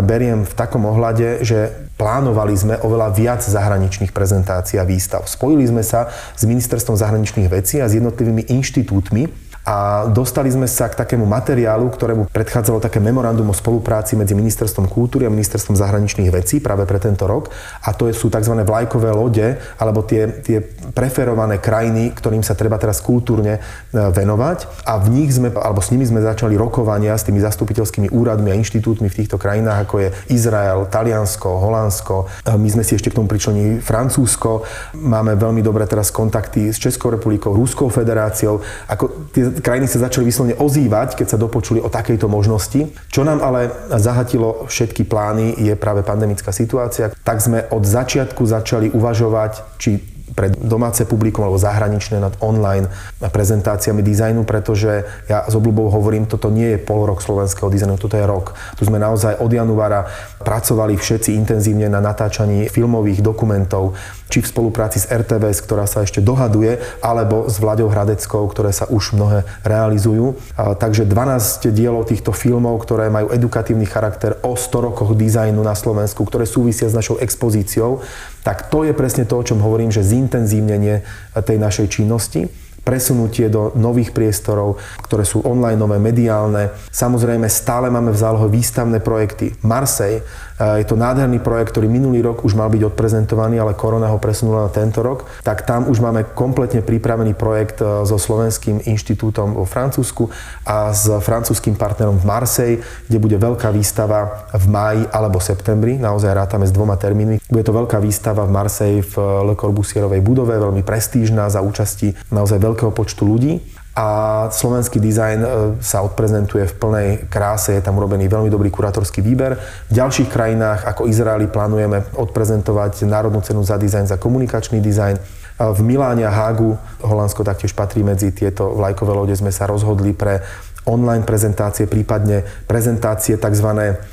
beriem 0.02 0.46
v 0.46 0.54
takom 0.54 0.86
ohľade, 0.86 1.46
že 1.46 1.90
plánovali 1.98 2.54
sme 2.58 2.76
oveľa 2.82 3.14
viac 3.14 3.42
zahraničných 3.46 4.12
prezentácií 4.12 4.82
a 4.82 4.88
výstav. 4.88 5.30
Spojili 5.30 5.64
sme 5.70 5.86
sa 5.86 6.10
s 6.34 6.44
Ministerstvom 6.44 6.98
zahraničných 6.98 7.48
vecí 7.48 7.80
a 7.80 7.88
s 7.88 7.96
jednotlivými 7.96 8.50
inštitútmi, 8.50 9.53
a 9.64 10.08
dostali 10.12 10.52
sme 10.52 10.68
sa 10.68 10.92
k 10.92 11.00
takému 11.00 11.24
materiálu, 11.24 11.88
ktorému 11.88 12.28
predchádzalo 12.28 12.84
také 12.84 13.00
memorandum 13.00 13.48
o 13.48 13.56
spolupráci 13.56 14.20
medzi 14.20 14.36
Ministerstvom 14.36 14.92
kultúry 14.92 15.24
a 15.24 15.32
Ministerstvom 15.32 15.80
zahraničných 15.80 16.28
vecí 16.36 16.60
práve 16.60 16.84
pre 16.84 17.00
tento 17.00 17.24
rok. 17.24 17.48
A 17.88 17.96
to 17.96 18.12
sú 18.12 18.28
tzv. 18.28 18.60
vlajkové 18.60 19.16
lode, 19.16 19.56
alebo 19.80 20.04
tie, 20.04 20.28
tie 20.44 20.60
preferované 20.92 21.64
krajiny, 21.64 22.12
ktorým 22.12 22.44
sa 22.44 22.60
treba 22.60 22.76
teraz 22.76 23.00
kultúrne 23.00 23.56
e, 23.56 23.60
venovať. 23.96 24.84
A 24.84 25.00
v 25.00 25.08
nich 25.16 25.32
sme, 25.32 25.48
alebo 25.56 25.80
s 25.80 25.96
nimi 25.96 26.04
sme 26.04 26.20
začali 26.20 26.60
rokovania 26.60 27.16
s 27.16 27.24
tými 27.24 27.40
zastupiteľskými 27.40 28.12
úradmi 28.12 28.52
a 28.52 28.60
inštitútmi 28.60 29.08
v 29.08 29.16
týchto 29.24 29.40
krajinách, 29.40 29.88
ako 29.88 29.96
je 30.04 30.10
Izrael, 30.28 30.92
Taliansko, 30.92 31.48
Holandsko. 31.64 32.16
E, 32.44 32.52
my 32.60 32.68
sme 32.68 32.84
si 32.84 33.00
ešte 33.00 33.16
k 33.16 33.16
tomu 33.16 33.32
pričlenili 33.32 33.80
Francúzsko. 33.80 34.68
Máme 35.00 35.40
veľmi 35.40 35.64
dobré 35.64 35.88
teraz 35.88 36.12
kontakty 36.12 36.68
s 36.68 36.84
Českou 36.84 37.16
republikou, 37.16 37.56
Ruskou 37.56 37.88
federáciou. 37.88 38.60
Ako 38.92 39.32
tie 39.32 39.53
krajiny 39.60 39.86
sa 39.86 40.02
začali 40.08 40.26
vyslovene 40.26 40.56
ozývať, 40.58 41.20
keď 41.20 41.36
sa 41.36 41.42
dopočuli 41.42 41.84
o 41.84 41.92
takejto 41.92 42.32
možnosti. 42.32 42.90
Čo 43.12 43.22
nám 43.28 43.44
ale 43.44 43.70
zahatilo 43.92 44.66
všetky 44.72 45.04
plány 45.06 45.54
je 45.60 45.74
práve 45.76 46.02
pandemická 46.02 46.50
situácia. 46.56 47.12
Tak 47.12 47.44
sme 47.44 47.68
od 47.70 47.84
začiatku 47.84 48.42
začali 48.48 48.90
uvažovať, 48.90 49.78
či 49.78 50.14
pre 50.34 50.50
domáce 50.50 51.06
publikum 51.06 51.46
alebo 51.46 51.62
zahraničné 51.62 52.18
nad 52.18 52.34
online 52.42 52.90
prezentáciami 53.22 54.02
dizajnu, 54.02 54.44
pretože 54.44 55.06
ja 55.30 55.46
s 55.46 55.54
obľubou 55.54 55.94
hovorím, 55.94 56.26
toto 56.26 56.50
nie 56.50 56.76
je 56.76 56.82
pol 56.82 57.06
rok 57.06 57.22
slovenského 57.22 57.70
dizajnu, 57.70 58.02
toto 58.02 58.18
je 58.18 58.26
rok. 58.26 58.58
Tu 58.76 58.90
sme 58.90 58.98
naozaj 58.98 59.38
od 59.40 59.52
januára 59.54 60.10
pracovali 60.44 61.00
všetci 61.00 61.32
intenzívne 61.40 61.88
na 61.88 62.04
natáčaní 62.04 62.68
filmových 62.68 63.24
dokumentov, 63.24 63.96
či 64.28 64.44
v 64.44 64.50
spolupráci 64.50 65.00
s 65.00 65.08
RTVS, 65.08 65.64
ktorá 65.64 65.88
sa 65.88 66.04
ešte 66.04 66.20
dohaduje, 66.20 66.84
alebo 67.00 67.48
s 67.48 67.62
Vladou 67.62 67.88
Hradeckou, 67.88 68.44
ktoré 68.52 68.76
sa 68.76 68.90
už 68.92 69.16
mnohé 69.16 69.48
realizujú. 69.64 70.36
Takže 70.58 71.06
12 71.08 71.70
dielov 71.72 72.10
týchto 72.10 72.36
filmov, 72.36 72.82
ktoré 72.84 73.08
majú 73.08 73.32
edukatívny 73.32 73.88
charakter 73.88 74.36
o 74.44 74.58
100 74.58 74.90
rokoch 74.92 75.14
dizajnu 75.16 75.62
na 75.62 75.78
Slovensku, 75.78 76.26
ktoré 76.26 76.44
súvisia 76.50 76.90
s 76.90 76.98
našou 76.98 77.22
expozíciou, 77.22 78.02
tak 78.44 78.68
to 78.68 78.84
je 78.84 78.92
presne 78.92 79.24
to, 79.24 79.40
o 79.40 79.46
čom 79.46 79.64
hovorím, 79.64 79.94
že 79.94 80.04
zintenzívnenie 80.04 81.06
tej 81.38 81.58
našej 81.62 81.88
činnosti 81.94 82.50
presunutie 82.84 83.48
do 83.48 83.72
nových 83.80 84.12
priestorov, 84.12 84.78
ktoré 85.08 85.24
sú 85.24 85.42
online, 85.48 85.80
mediálne. 85.98 86.76
Samozrejme, 86.92 87.48
stále 87.48 87.88
máme 87.88 88.12
v 88.12 88.22
zálohe 88.22 88.48
výstavné 88.52 89.00
projekty. 89.00 89.56
Marseille 89.64 90.22
je 90.60 90.86
to 90.86 90.94
nádherný 90.94 91.42
projekt, 91.42 91.74
ktorý 91.74 91.90
minulý 91.90 92.22
rok 92.22 92.46
už 92.46 92.54
mal 92.54 92.70
byť 92.70 92.94
odprezentovaný, 92.94 93.58
ale 93.58 93.74
korona 93.74 94.14
ho 94.14 94.22
presunula 94.22 94.70
na 94.70 94.72
tento 94.72 95.02
rok. 95.02 95.26
Tak 95.42 95.66
tam 95.66 95.90
už 95.90 95.98
máme 95.98 96.30
kompletne 96.38 96.86
pripravený 96.86 97.34
projekt 97.34 97.82
e, 97.82 98.06
so 98.06 98.22
Slovenským 98.22 98.86
inštitútom 98.86 99.58
vo 99.58 99.66
Francúzsku 99.66 100.30
a 100.64 100.94
s 100.94 101.10
francúzským 101.10 101.74
partnerom 101.74 102.22
v 102.22 102.26
Marseille, 102.30 102.80
kde 103.10 103.18
bude 103.18 103.38
veľká 103.42 103.74
výstava 103.74 104.46
v 104.54 104.66
máji 104.70 105.04
alebo 105.10 105.42
septembri. 105.42 105.98
Naozaj 105.98 106.32
rátame 106.38 106.70
s 106.70 106.76
dvoma 106.76 107.02
termínmi. 107.02 107.42
Bude 107.50 107.66
to 107.66 107.74
veľká 107.74 107.98
výstava 107.98 108.46
v 108.46 108.54
Marseille 108.54 109.02
v 109.02 109.14
Le 109.52 109.56
Corbusierovej 109.58 110.22
budove, 110.22 110.54
veľmi 110.54 110.86
prestížna 110.86 111.50
za 111.50 111.66
účasti 111.66 112.14
naozaj 112.30 112.62
veľkého 112.62 112.94
počtu 112.94 113.26
ľudí 113.26 113.83
a 113.94 114.08
slovenský 114.50 114.98
dizajn 114.98 115.40
e, 115.40 115.48
sa 115.78 116.02
odprezentuje 116.02 116.66
v 116.66 116.78
plnej 116.82 117.10
kráse, 117.30 117.78
je 117.78 117.84
tam 117.86 118.02
urobený 118.02 118.26
veľmi 118.26 118.50
dobrý 118.50 118.74
kurátorský 118.74 119.22
výber. 119.22 119.54
V 119.90 119.94
ďalších 119.94 120.34
krajinách 120.34 120.90
ako 120.90 121.06
Izraeli 121.06 121.46
plánujeme 121.46 122.02
odprezentovať 122.18 123.06
Národnú 123.06 123.46
cenu 123.46 123.62
za 123.62 123.78
dizajn, 123.78 124.10
za 124.10 124.18
komunikačný 124.18 124.82
dizajn. 124.82 125.22
V 125.54 125.80
Miláne 125.86 126.26
a 126.26 126.34
Hágu, 126.34 126.74
Holandsko 127.06 127.46
taktiež 127.46 127.78
patrí 127.78 128.02
medzi 128.02 128.34
tieto 128.34 128.74
vlajkové 128.74 129.14
lode, 129.14 129.38
sme 129.38 129.54
sa 129.54 129.70
rozhodli 129.70 130.10
pre 130.10 130.42
online 130.86 131.24
prezentácie, 131.24 131.88
prípadne 131.88 132.44
prezentácie 132.68 133.40
tzv. 133.40 133.70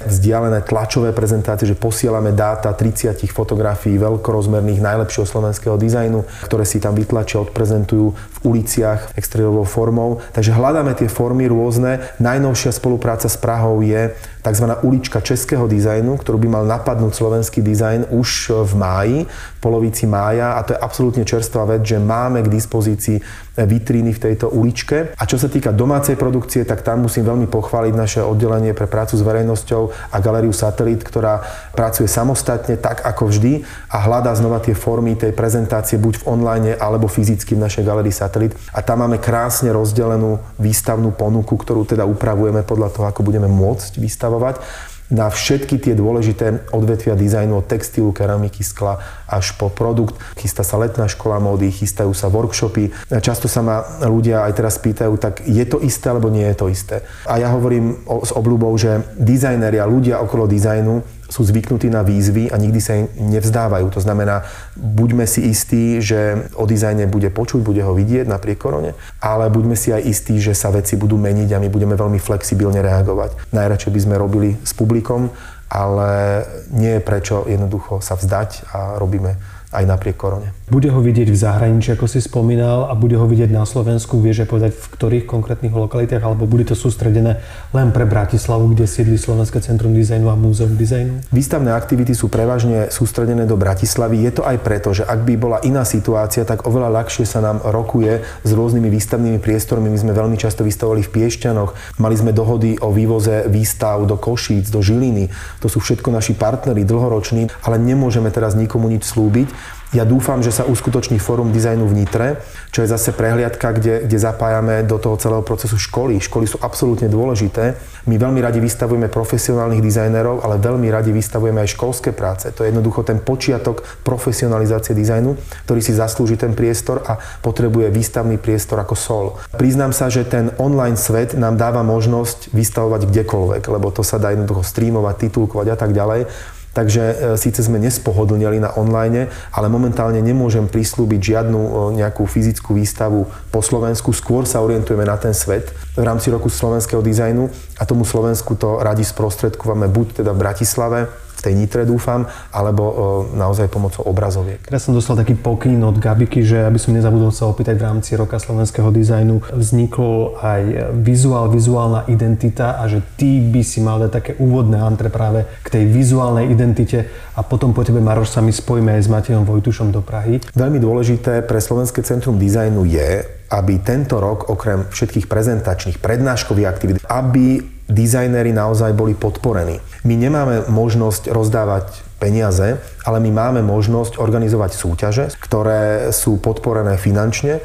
vzdialené 0.06 0.62
tlačové 0.62 1.10
prezentácie, 1.10 1.66
že 1.66 1.78
posielame 1.78 2.30
dáta 2.30 2.70
30 2.74 3.26
fotografií 3.30 3.98
veľkorozmerných 3.98 4.82
najlepšieho 4.82 5.26
slovenského 5.26 5.76
dizajnu, 5.76 6.22
ktoré 6.46 6.64
si 6.66 6.78
tam 6.78 6.94
vytlačia, 6.94 7.42
odprezentujú 7.42 8.14
v 8.14 8.38
uliciach 8.46 9.14
exteriérovou 9.18 9.66
formou. 9.66 10.10
Takže 10.32 10.54
hľadáme 10.54 10.94
tie 10.94 11.10
formy 11.10 11.50
rôzne. 11.50 12.02
Najnovšia 12.22 12.70
spolupráca 12.70 13.26
s 13.26 13.36
Prahou 13.36 13.82
je 13.82 14.14
tzv. 14.40 14.66
ulička 14.82 15.20
českého 15.20 15.68
dizajnu, 15.68 16.16
ktorú 16.16 16.40
by 16.40 16.48
mal 16.48 16.64
napadnúť 16.66 17.12
slovenský 17.12 17.60
dizajn 17.60 18.08
už 18.10 18.52
v 18.64 18.72
máji, 18.74 19.18
v 19.28 19.60
polovici 19.60 20.08
mája 20.08 20.56
a 20.56 20.64
to 20.64 20.72
je 20.72 20.80
absolútne 20.80 21.24
čerstvá 21.28 21.68
vec, 21.68 21.84
že 21.84 22.00
máme 22.00 22.40
k 22.40 22.48
dispozícii 22.48 23.20
vitríny 23.60 24.16
v 24.16 24.22
tejto 24.30 24.48
uličke. 24.48 25.12
A 25.20 25.22
čo 25.28 25.36
sa 25.36 25.52
týka 25.52 25.68
domácej 25.68 26.16
produkcie, 26.16 26.64
tak 26.64 26.80
tam 26.80 27.04
musím 27.04 27.28
veľmi 27.28 27.44
pochváliť 27.44 27.92
naše 27.92 28.20
oddelenie 28.24 28.72
pre 28.72 28.88
prácu 28.88 29.20
s 29.20 29.26
verejnosťou 29.26 30.12
a 30.12 30.16
galériu 30.22 30.54
Satelit, 30.56 31.04
ktorá 31.04 31.44
pracuje 31.76 32.08
samostatne, 32.08 32.80
tak 32.80 33.04
ako 33.04 33.28
vždy 33.28 33.60
a 33.92 33.96
hľadá 34.00 34.32
znova 34.32 34.64
tie 34.64 34.72
formy 34.72 35.12
tej 35.18 35.36
prezentácie 35.36 36.00
buď 36.00 36.24
v 36.24 36.26
online 36.30 36.72
alebo 36.80 37.04
fyzicky 37.04 37.52
v 37.52 37.64
našej 37.68 37.84
galérii 37.84 38.14
Satelit. 38.14 38.56
A 38.72 38.80
tam 38.80 39.04
máme 39.04 39.20
krásne 39.20 39.68
rozdelenú 39.74 40.40
výstavnú 40.56 41.12
ponuku, 41.12 41.52
ktorú 41.52 41.84
teda 41.84 42.08
upravujeme 42.08 42.64
podľa 42.64 42.88
toho, 42.96 43.04
ako 43.12 43.20
budeme 43.20 43.50
môcť 43.50 44.00
vystavať 44.00 44.29
vystavovať 44.30 44.62
na 45.10 45.26
všetky 45.26 45.82
tie 45.82 45.98
dôležité 45.98 46.70
odvetvia 46.70 47.18
dizajnu 47.18 47.58
od 47.58 47.66
textilu, 47.66 48.14
keramiky, 48.14 48.62
skla 48.62 49.02
až 49.26 49.58
po 49.58 49.66
produkt. 49.66 50.14
Chystá 50.38 50.62
sa 50.62 50.78
letná 50.78 51.10
škola 51.10 51.42
módy, 51.42 51.74
chystajú 51.74 52.14
sa 52.14 52.30
workshopy. 52.30 52.94
Často 53.18 53.50
sa 53.50 53.58
ma 53.58 53.82
ľudia 54.06 54.46
aj 54.46 54.52
teraz 54.54 54.78
pýtajú, 54.78 55.18
tak 55.18 55.42
je 55.50 55.66
to 55.66 55.82
isté 55.82 56.14
alebo 56.14 56.30
nie 56.30 56.46
je 56.54 56.56
to 56.62 56.70
isté. 56.70 57.02
A 57.26 57.42
ja 57.42 57.50
hovorím 57.50 58.06
o, 58.06 58.22
s 58.22 58.30
obľubou, 58.30 58.70
že 58.78 59.02
dizajneri 59.18 59.82
a 59.82 59.90
ľudia 59.90 60.22
okolo 60.22 60.46
dizajnu 60.46 61.19
sú 61.30 61.46
zvyknutí 61.46 61.86
na 61.86 62.02
výzvy 62.02 62.50
a 62.50 62.58
nikdy 62.58 62.80
sa 62.82 63.06
nevzdávajú. 63.16 63.86
To 63.94 64.02
znamená, 64.02 64.44
buďme 64.74 65.24
si 65.30 65.46
istí, 65.46 66.02
že 66.02 66.50
o 66.58 66.66
dizajne 66.66 67.06
bude 67.06 67.30
počuť, 67.30 67.62
bude 67.62 67.80
ho 67.86 67.94
vidieť 67.94 68.26
napriek 68.26 68.58
korone, 68.58 68.98
ale 69.22 69.46
buďme 69.48 69.78
si 69.78 69.94
aj 69.94 70.02
istí, 70.02 70.42
že 70.42 70.58
sa 70.58 70.74
veci 70.74 70.98
budú 70.98 71.14
meniť 71.16 71.54
a 71.54 71.62
my 71.62 71.70
budeme 71.70 71.94
veľmi 71.94 72.18
flexibilne 72.18 72.82
reagovať. 72.82 73.54
Najradšej 73.54 73.94
by 73.94 74.00
sme 74.02 74.20
robili 74.20 74.58
s 74.66 74.74
publikom, 74.74 75.30
ale 75.70 76.42
nie 76.74 76.98
je 76.98 77.06
prečo 77.06 77.46
jednoducho 77.46 78.02
sa 78.02 78.18
vzdať 78.18 78.74
a 78.74 78.98
robíme 78.98 79.38
aj 79.70 79.86
napriek 79.86 80.18
korone. 80.18 80.50
Bude 80.66 80.90
ho 80.90 80.98
vidieť 80.98 81.30
v 81.30 81.38
zahraničí, 81.38 81.94
ako 81.94 82.10
si 82.10 82.18
spomínal, 82.18 82.90
a 82.90 82.94
bude 82.98 83.14
ho 83.14 83.26
vidieť 83.26 83.54
na 83.54 83.62
Slovensku, 83.62 84.18
vieš 84.18 84.42
povedať 84.50 84.74
v 84.74 84.86
ktorých 84.98 85.24
konkrétnych 85.30 85.70
lokalitách, 85.70 86.22
alebo 86.22 86.46
bude 86.46 86.66
to 86.66 86.74
sústredené 86.74 87.38
len 87.70 87.94
pre 87.94 88.02
Bratislavu, 88.02 88.74
kde 88.74 88.90
sídli 88.90 89.14
Slovenské 89.14 89.62
centrum 89.62 89.94
dizajnu 89.94 90.26
a 90.26 90.34
Múzeum 90.34 90.74
dizajnu? 90.74 91.30
Výstavné 91.30 91.70
aktivity 91.70 92.18
sú 92.18 92.26
prevažne 92.26 92.90
sústredené 92.90 93.46
do 93.46 93.54
Bratislavy. 93.54 94.26
Je 94.26 94.32
to 94.34 94.42
aj 94.42 94.58
preto, 94.58 94.90
že 94.90 95.06
ak 95.06 95.22
by 95.22 95.34
bola 95.38 95.58
iná 95.62 95.86
situácia, 95.86 96.42
tak 96.42 96.66
oveľa 96.66 96.90
ľahšie 97.02 97.22
sa 97.22 97.38
nám 97.38 97.62
rokuje 97.62 98.26
s 98.42 98.50
rôznymi 98.50 98.90
výstavnými 98.90 99.38
priestormi. 99.38 99.86
My 99.86 99.98
sme 100.02 100.18
veľmi 100.18 100.34
často 100.34 100.66
vystavovali 100.66 101.06
v 101.06 101.12
Piešťanoch, 101.14 101.98
mali 102.02 102.18
sme 102.18 102.34
dohody 102.34 102.74
o 102.82 102.90
vývoze 102.90 103.46
výstav 103.46 104.02
do 104.02 104.18
Košíc, 104.18 104.66
do 104.74 104.82
Žiliny. 104.82 105.30
To 105.62 105.70
sú 105.70 105.78
všetko 105.78 106.10
naši 106.10 106.34
partneri 106.34 106.82
dlhoroční, 106.82 107.54
ale 107.62 107.78
nemôžeme 107.78 108.34
teraz 108.34 108.58
nikomu 108.58 108.90
nič 108.90 109.06
slúbiť 109.06 109.59
ja 109.90 110.06
dúfam, 110.06 110.38
že 110.38 110.54
sa 110.54 110.62
uskutoční 110.70 111.18
fórum 111.18 111.50
dizajnu 111.50 111.82
v 111.82 111.96
Nitre, 111.98 112.28
čo 112.70 112.86
je 112.86 112.92
zase 112.94 113.10
prehliadka, 113.10 113.74
kde, 113.74 114.06
kde 114.06 114.18
zapájame 114.22 114.86
do 114.86 115.02
toho 115.02 115.18
celého 115.18 115.42
procesu 115.42 115.74
školy. 115.82 116.22
Školy 116.22 116.46
sú 116.46 116.62
absolútne 116.62 117.10
dôležité. 117.10 117.74
My 118.06 118.14
veľmi 118.14 118.38
radi 118.38 118.62
vystavujeme 118.62 119.10
profesionálnych 119.10 119.82
dizajnerov, 119.82 120.46
ale 120.46 120.62
veľmi 120.62 120.86
radi 120.94 121.10
vystavujeme 121.10 121.58
aj 121.66 121.74
školské 121.74 122.14
práce. 122.14 122.54
To 122.54 122.62
je 122.62 122.70
jednoducho 122.70 123.02
ten 123.02 123.18
počiatok 123.18 123.82
profesionalizácie 124.06 124.94
dizajnu, 124.94 125.34
ktorý 125.66 125.82
si 125.82 125.90
zaslúži 125.90 126.38
ten 126.38 126.54
priestor 126.54 127.02
a 127.02 127.18
potrebuje 127.42 127.90
výstavný 127.90 128.38
priestor 128.38 128.78
ako 128.78 128.94
sol. 128.94 129.26
Priznám 129.58 129.90
sa, 129.90 130.06
že 130.06 130.22
ten 130.22 130.54
online 130.62 130.94
svet 130.94 131.34
nám 131.34 131.58
dáva 131.58 131.82
možnosť 131.82 132.54
vystavovať 132.54 133.10
kdekoľvek, 133.10 133.62
lebo 133.66 133.90
to 133.90 134.06
sa 134.06 134.22
dá 134.22 134.30
jednoducho 134.30 134.62
streamovať, 134.62 135.26
titulkovať 135.26 135.66
a 135.74 135.76
tak 135.76 135.90
ďalej. 135.90 136.30
Takže 136.70 137.02
e, 137.02 137.14
síce 137.34 137.66
sme 137.66 137.82
nespohodlnili 137.82 138.62
na 138.62 138.70
online, 138.78 139.26
ale 139.50 139.66
momentálne 139.66 140.22
nemôžem 140.22 140.70
prislúbiť 140.70 141.20
žiadnu 141.34 141.60
e, 141.60 141.70
nejakú 141.98 142.22
fyzickú 142.26 142.78
výstavu 142.78 143.26
po 143.50 143.60
Slovensku. 143.60 144.14
Skôr 144.14 144.46
sa 144.46 144.62
orientujeme 144.62 145.02
na 145.02 145.18
ten 145.18 145.34
svet 145.34 145.74
v 145.98 146.04
rámci 146.06 146.30
roku 146.30 146.46
slovenského 146.46 147.02
dizajnu 147.02 147.50
a 147.78 147.82
tomu 147.82 148.06
Slovensku 148.06 148.54
to 148.54 148.78
radi 148.78 149.02
sprostredkúvame 149.02 149.90
buď 149.90 150.22
teda 150.22 150.30
v 150.30 150.38
Bratislave, 150.38 151.00
v 151.40 151.44
tej 151.48 151.54
Nitre 151.56 151.88
dúfam, 151.88 152.28
alebo 152.52 152.84
naozaj 153.32 153.72
pomocou 153.72 154.04
obrazoviek. 154.04 154.60
Ja 154.68 154.76
som 154.76 154.92
dostal 154.92 155.16
taký 155.16 155.40
pokyn 155.40 155.80
od 155.80 155.96
Gabiky, 155.96 156.44
že 156.44 156.68
aby 156.68 156.76
som 156.76 156.92
nezabudol 156.92 157.32
sa 157.32 157.48
opýtať 157.48 157.80
v 157.80 157.86
rámci 157.88 158.12
roka 158.20 158.36
slovenského 158.36 158.92
dizajnu, 158.92 159.56
vznikol 159.56 160.36
aj 160.36 160.92
vizuál, 161.00 161.48
vizuálna 161.48 162.04
identita 162.12 162.76
a 162.76 162.84
že 162.84 163.00
ty 163.16 163.40
by 163.40 163.64
si 163.64 163.80
mal 163.80 163.96
dať 164.04 164.10
také 164.12 164.32
úvodné 164.36 164.76
antre 164.76 165.08
práve 165.08 165.48
k 165.64 165.80
tej 165.80 165.84
vizuálnej 165.88 166.52
identite 166.52 167.08
a 167.32 167.40
potom 167.40 167.72
po 167.72 167.80
tebe 167.80 168.04
Maroš 168.04 168.36
sa 168.36 168.44
mi 168.44 168.52
spojíme 168.52 169.00
aj 169.00 169.02
s 169.02 169.08
Matejom 169.08 169.48
Vojtušom 169.48 169.88
do 169.88 170.04
Prahy. 170.04 170.44
Veľmi 170.52 170.76
dôležité 170.76 171.40
pre 171.40 171.56
Slovenské 171.56 172.04
centrum 172.04 172.36
dizajnu 172.36 172.84
je, 172.84 173.39
aby 173.50 173.82
tento 173.82 174.22
rok 174.22 174.46
okrem 174.46 174.86
všetkých 174.88 175.26
prezentačných, 175.26 175.98
prednáškových 175.98 176.70
aktivít, 176.70 176.98
aby 177.10 177.58
dizajnéri 177.90 178.54
naozaj 178.54 178.94
boli 178.94 179.18
podporení. 179.18 179.82
My 180.06 180.14
nemáme 180.14 180.70
možnosť 180.70 181.34
rozdávať 181.34 181.90
peniaze, 182.22 182.78
ale 183.02 183.18
my 183.18 183.30
máme 183.34 183.60
možnosť 183.66 184.22
organizovať 184.22 184.70
súťaže, 184.78 185.24
ktoré 185.42 186.14
sú 186.14 186.38
podporené 186.38 186.94
finančne 186.94 187.58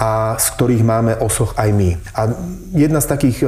a 0.00 0.40
z 0.40 0.46
ktorých 0.56 0.82
máme 0.82 1.12
osoch 1.20 1.52
aj 1.60 1.70
my. 1.76 1.90
A 2.16 2.32
jedna 2.72 3.04
z 3.04 3.10
takých 3.12 3.38
e, 3.44 3.46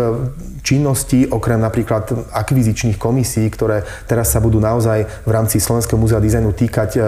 činností, 0.61 1.25
okrem 1.25 1.57
napríklad 1.57 2.12
akvizičných 2.29 3.01
komisí, 3.01 3.49
ktoré 3.49 3.89
teraz 4.05 4.37
sa 4.37 4.39
budú 4.45 4.61
naozaj 4.61 5.09
v 5.25 5.31
rámci 5.33 5.65
Slovenského 5.65 5.97
múzea 5.97 6.21
dizajnu 6.21 6.53
týkať 6.53 6.91
e, 6.93 7.01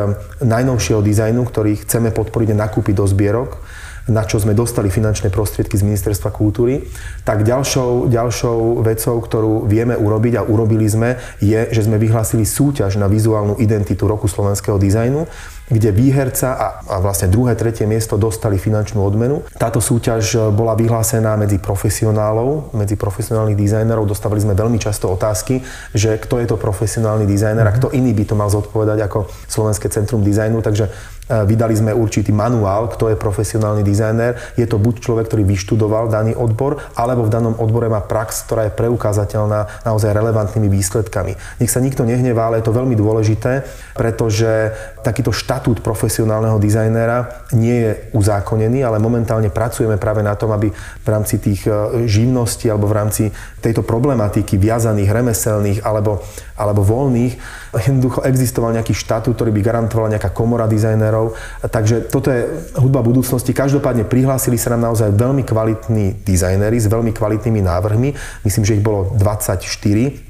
najnovšieho 0.48 1.04
dizajnu, 1.04 1.44
ktorý 1.44 1.76
chceme 1.84 2.08
podporiť 2.08 2.56
a 2.56 2.60
nakúpiť 2.64 2.96
do 2.96 3.04
zbierok, 3.04 3.60
na 4.08 4.22
čo 4.28 4.36
sme 4.36 4.52
dostali 4.52 4.92
finančné 4.92 5.32
prostriedky 5.32 5.80
z 5.80 5.86
Ministerstva 5.86 6.28
kultúry, 6.28 6.84
tak 7.24 7.42
ďalšou, 7.44 8.12
ďalšou 8.12 8.84
vecou, 8.84 9.16
ktorú 9.20 9.52
vieme 9.64 9.96
urobiť 9.96 10.40
a 10.40 10.46
urobili 10.46 10.84
sme, 10.84 11.16
je, 11.40 11.72
že 11.72 11.84
sme 11.84 11.96
vyhlásili 11.96 12.44
súťaž 12.44 13.00
na 13.00 13.08
vizuálnu 13.08 13.56
identitu 13.56 14.04
roku 14.04 14.28
slovenského 14.28 14.76
dizajnu 14.76 15.24
kde 15.64 15.96
výherca 15.96 16.52
a, 16.52 16.66
a 16.84 16.96
vlastne 17.00 17.32
druhé, 17.32 17.56
tretie 17.56 17.88
miesto 17.88 18.20
dostali 18.20 18.60
finančnú 18.60 19.00
odmenu. 19.00 19.40
Táto 19.56 19.80
súťaž 19.80 20.52
bola 20.52 20.76
vyhlásená 20.76 21.40
medzi 21.40 21.56
profesionálov, 21.56 22.76
medzi 22.76 23.00
profesionálnych 23.00 23.56
dizajnerov. 23.56 24.04
Dostávali 24.04 24.44
sme 24.44 24.52
veľmi 24.52 24.76
často 24.76 25.08
otázky, 25.08 25.64
že 25.96 26.20
kto 26.20 26.44
je 26.44 26.46
to 26.52 26.60
profesionálny 26.60 27.24
dizajner 27.24 27.64
a 27.64 27.72
mhm. 27.72 27.76
kto 27.80 27.88
iný 27.96 28.12
by 28.12 28.24
to 28.28 28.34
mal 28.36 28.52
zodpovedať 28.52 29.08
ako 29.08 29.32
Slovenské 29.48 29.88
centrum 29.88 30.20
dizajnu. 30.20 30.60
Takže 30.60 30.92
vydali 31.28 31.72
sme 31.72 31.96
určitý 31.96 32.30
manuál, 32.30 32.92
kto 32.92 33.08
je 33.08 33.16
profesionálny 33.16 33.80
dizajner. 33.80 34.36
Je 34.60 34.68
to 34.68 34.76
buď 34.76 35.00
človek, 35.00 35.24
ktorý 35.32 35.42
vyštudoval 35.48 36.12
daný 36.12 36.36
odbor, 36.36 36.80
alebo 36.94 37.24
v 37.24 37.32
danom 37.32 37.56
odbore 37.56 37.88
má 37.88 38.04
prax, 38.04 38.44
ktorá 38.44 38.68
je 38.68 38.76
preukázateľná 38.76 39.88
naozaj 39.88 40.12
relevantnými 40.12 40.68
výsledkami. 40.68 41.32
Nech 41.64 41.72
sa 41.72 41.80
nikto 41.80 42.04
nehnevá, 42.04 42.52
ale 42.52 42.60
je 42.60 42.68
to 42.68 42.76
veľmi 42.76 42.92
dôležité, 42.92 43.64
pretože 43.96 44.74
takýto 45.00 45.32
štatút 45.32 45.80
profesionálneho 45.80 46.60
dizajnera 46.60 47.48
nie 47.56 47.76
je 47.88 47.92
uzákonený, 48.12 48.84
ale 48.84 49.00
momentálne 49.00 49.48
pracujeme 49.48 49.96
práve 49.96 50.20
na 50.20 50.36
tom, 50.36 50.52
aby 50.52 50.72
v 50.74 51.08
rámci 51.08 51.40
tých 51.40 51.68
e, 51.68 52.04
živností 52.08 52.68
alebo 52.72 52.88
v 52.88 52.96
rámci 52.96 53.24
tejto 53.64 53.80
problematiky 53.80 54.60
viazaných, 54.60 55.08
remeselných 55.08 55.78
alebo, 55.88 56.20
alebo 56.60 56.84
voľných 56.84 57.64
jednoducho 57.74 58.22
existoval 58.22 58.76
nejaký 58.76 58.94
štatút, 58.94 59.34
ktorý 59.34 59.50
by 59.50 59.60
garantovala 59.64 60.12
nejaká 60.14 60.30
komora 60.30 60.70
dizajnerov. 60.70 61.34
Takže 61.66 62.06
toto 62.06 62.30
je 62.30 62.46
hudba 62.78 63.02
budúcnosti. 63.02 63.50
Každopádne 63.50 64.06
prihlásili 64.06 64.60
sa 64.60 64.76
nám 64.76 64.92
naozaj 64.92 65.10
veľmi 65.16 65.42
kvalitní 65.42 66.22
dizajnery 66.22 66.78
s 66.78 66.86
veľmi 66.86 67.10
kvalitnými 67.10 67.60
návrhmi. 67.64 68.14
Myslím, 68.46 68.64
že 68.68 68.76
ich 68.78 68.84
bolo 68.84 69.10
24 69.18 69.64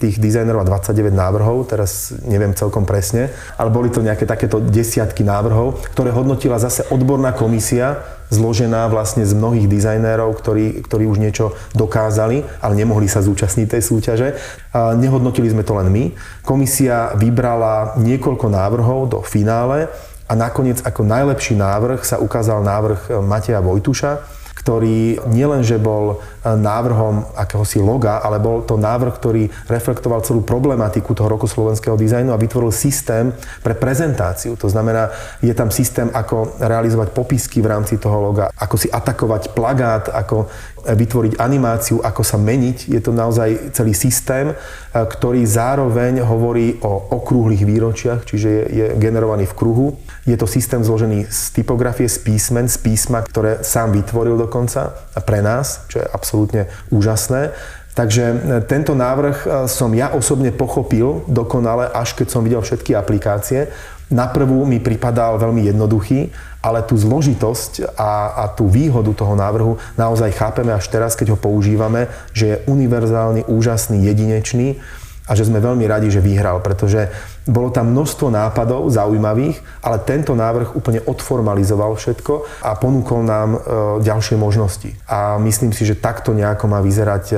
tých 0.00 0.16
dizajnerov 0.16 0.64
a 0.64 0.68
29 0.68 1.12
návrhov, 1.12 1.68
teraz 1.68 2.14
neviem 2.24 2.56
celkom 2.56 2.88
presne, 2.88 3.28
ale 3.60 3.68
boli 3.68 3.92
to 3.92 4.00
nejaké 4.00 4.24
takéto 4.24 4.62
desiatky 4.62 5.26
návrhov, 5.26 5.84
ktoré 5.92 6.14
hodnotila 6.14 6.56
zase 6.56 6.88
odborná 6.88 7.36
komisia 7.36 8.00
zložená 8.32 8.88
vlastne 8.88 9.26
z 9.26 9.36
mnohých 9.36 9.68
dizajnérov, 9.68 10.36
ktorí, 10.38 10.84
ktorí 10.84 11.04
už 11.08 11.18
niečo 11.18 11.56
dokázali, 11.76 12.46
ale 12.62 12.74
nemohli 12.78 13.08
sa 13.10 13.24
zúčastniť 13.24 13.66
tej 13.76 13.82
súťaže. 13.82 14.28
Nehodnotili 14.74 15.50
sme 15.50 15.66
to 15.66 15.76
len 15.76 15.88
my. 15.92 16.04
Komisia 16.44 17.12
vybrala 17.18 17.96
niekoľko 18.00 18.46
návrhov 18.48 19.00
do 19.12 19.18
finále 19.24 19.90
a 20.24 20.32
nakoniec 20.32 20.80
ako 20.80 21.04
najlepší 21.04 21.58
návrh 21.58 22.00
sa 22.06 22.16
ukázal 22.16 22.64
návrh 22.64 23.20
Mateja 23.20 23.60
Vojtuša, 23.60 24.43
ktorý 24.64 25.20
nielenže 25.28 25.76
bol 25.76 26.16
e, 26.40 26.48
návrhom 26.56 27.36
akéhosi 27.36 27.84
loga, 27.84 28.24
ale 28.24 28.40
bol 28.40 28.64
to 28.64 28.80
návrh, 28.80 29.12
ktorý 29.12 29.44
reflektoval 29.68 30.24
celú 30.24 30.40
problematiku 30.40 31.12
toho 31.12 31.28
roku 31.28 31.44
slovenského 31.44 32.00
dizajnu 32.00 32.32
a 32.32 32.40
vytvoril 32.40 32.72
systém 32.72 33.28
pre 33.60 33.76
prezentáciu. 33.76 34.56
To 34.56 34.64
znamená, 34.72 35.12
je 35.44 35.52
tam 35.52 35.68
systém, 35.68 36.08
ako 36.08 36.56
realizovať 36.64 37.12
popisky 37.12 37.60
v 37.60 37.76
rámci 37.76 38.00
toho 38.00 38.32
loga, 38.32 38.48
ako 38.56 38.80
si 38.80 38.88
atakovať 38.88 39.52
plagát, 39.52 40.08
ako 40.08 40.48
vytvoriť 40.84 41.40
animáciu, 41.40 42.04
ako 42.04 42.20
sa 42.20 42.36
meniť. 42.36 42.92
Je 42.92 43.00
to 43.00 43.16
naozaj 43.16 43.72
celý 43.72 43.96
systém, 43.96 44.52
e, 44.52 44.54
ktorý 44.92 45.42
zároveň 45.48 46.20
hovorí 46.20 46.76
o 46.84 47.08
okrúhlych 47.16 47.64
výročiach, 47.64 48.28
čiže 48.28 48.48
je, 48.48 48.62
je 48.68 48.86
generovaný 49.00 49.48
v 49.48 49.56
kruhu. 49.56 49.86
Je 50.28 50.36
to 50.36 50.44
systém 50.44 50.84
zložený 50.84 51.28
z 51.28 51.40
typografie, 51.56 52.08
z 52.08 52.20
písmen, 52.20 52.68
z 52.68 52.76
písma, 52.80 53.24
ktoré 53.24 53.64
sám 53.64 53.96
vytvoril 53.96 54.36
dokonca 54.36 54.92
pre 55.24 55.40
nás, 55.40 55.88
čo 55.88 56.04
je 56.04 56.06
absolútne 56.06 56.68
úžasné. 56.92 57.56
Takže 57.94 58.24
e, 58.26 58.34
tento 58.66 58.92
návrh 58.98 59.36
e, 59.42 59.48
som 59.70 59.88
ja 59.94 60.10
osobne 60.10 60.50
pochopil 60.50 61.22
dokonale, 61.30 61.86
až 61.88 62.18
keď 62.18 62.26
som 62.28 62.42
videl 62.42 62.60
všetky 62.60 62.92
aplikácie. 62.92 63.70
Na 64.14 64.30
prvú 64.30 64.62
mi 64.62 64.78
pripadal 64.78 65.42
veľmi 65.42 65.66
jednoduchý, 65.66 66.30
ale 66.62 66.86
tú 66.86 66.94
zložitosť 66.94 67.98
a, 67.98 68.30
a 68.30 68.44
tú 68.54 68.70
výhodu 68.70 69.10
toho 69.10 69.34
návrhu 69.34 69.74
naozaj 69.98 70.38
chápeme 70.38 70.70
až 70.70 70.86
teraz, 70.86 71.18
keď 71.18 71.34
ho 71.34 71.38
používame, 71.38 72.06
že 72.30 72.44
je 72.46 72.60
univerzálny, 72.70 73.50
úžasný, 73.50 74.06
jedinečný 74.06 74.78
a 75.26 75.34
že 75.34 75.50
sme 75.50 75.58
veľmi 75.58 75.82
radi, 75.90 76.14
že 76.14 76.22
vyhral, 76.22 76.62
pretože 76.62 77.10
bolo 77.44 77.68
tam 77.68 77.92
množstvo 77.92 78.32
nápadov 78.32 78.88
zaujímavých, 78.88 79.60
ale 79.84 80.00
tento 80.00 80.32
návrh 80.32 80.72
úplne 80.72 81.04
odformalizoval 81.04 81.92
všetko 81.96 82.64
a 82.64 82.72
ponúkol 82.76 83.20
nám 83.20 83.50
e, 83.54 83.58
ďalšie 84.00 84.40
možnosti. 84.40 84.96
A 85.04 85.36
myslím 85.40 85.76
si, 85.76 85.84
že 85.84 86.00
takto 86.00 86.32
nejako 86.32 86.72
má 86.72 86.80
vyzerať 86.80 87.24
e, 87.32 87.36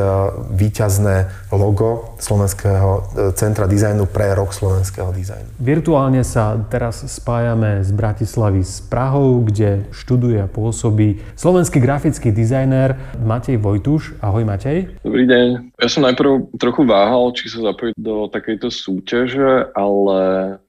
výťazné 0.54 1.16
logo 1.50 2.14
Slovenského 2.22 2.90
e, 2.94 3.00
centra 3.34 3.66
dizajnu 3.66 4.06
pre 4.06 4.30
rok 4.34 4.54
slovenského 4.54 5.10
dizajnu. 5.10 5.58
Virtuálne 5.58 6.22
sa 6.22 6.54
teraz 6.70 7.02
spájame 7.06 7.82
z 7.82 7.90
Bratislavy 7.90 8.62
s 8.62 8.78
Prahou, 8.86 9.42
kde 9.42 9.90
študuje 9.90 10.38
a 10.38 10.48
pôsobí 10.50 11.18
slovenský 11.34 11.82
grafický 11.82 12.30
dizajner 12.30 12.94
Matej 13.18 13.58
Vojtuš. 13.58 14.22
Ahoj 14.22 14.46
Matej. 14.46 14.94
Dobrý 15.02 15.26
deň. 15.26 15.74
Ja 15.82 15.88
som 15.90 16.06
najprv 16.06 16.56
trochu 16.56 16.86
váhal, 16.86 17.34
či 17.34 17.50
sa 17.50 17.74
zapojiť 17.74 17.98
do 17.98 18.30
takejto 18.30 18.70
súťaže, 18.70 19.74
ale 19.74 19.95
ale 20.04 20.18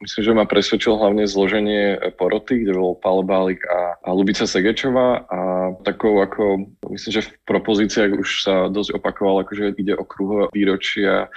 myslím, 0.02 0.24
že 0.24 0.38
ma 0.38 0.46
presvedčil 0.48 0.96
hlavne 0.96 1.28
zloženie 1.28 2.00
poroty, 2.16 2.64
kde 2.64 2.72
bol 2.78 2.96
Paolo 2.96 3.28
Bálik 3.28 3.60
a, 3.68 4.00
a 4.00 4.10
Lubica 4.16 4.48
Segečová 4.48 5.28
a 5.28 5.40
takou 5.84 6.24
ako, 6.24 6.64
myslím, 6.94 7.12
že 7.20 7.28
v 7.28 7.32
propozíciách 7.44 8.12
už 8.16 8.30
sa 8.48 8.56
dosť 8.72 8.96
opakovalo, 8.98 9.44
akože 9.44 9.76
ide 9.76 9.94
o 10.00 10.08
kruhové 10.08 10.48
výročia 10.56 11.28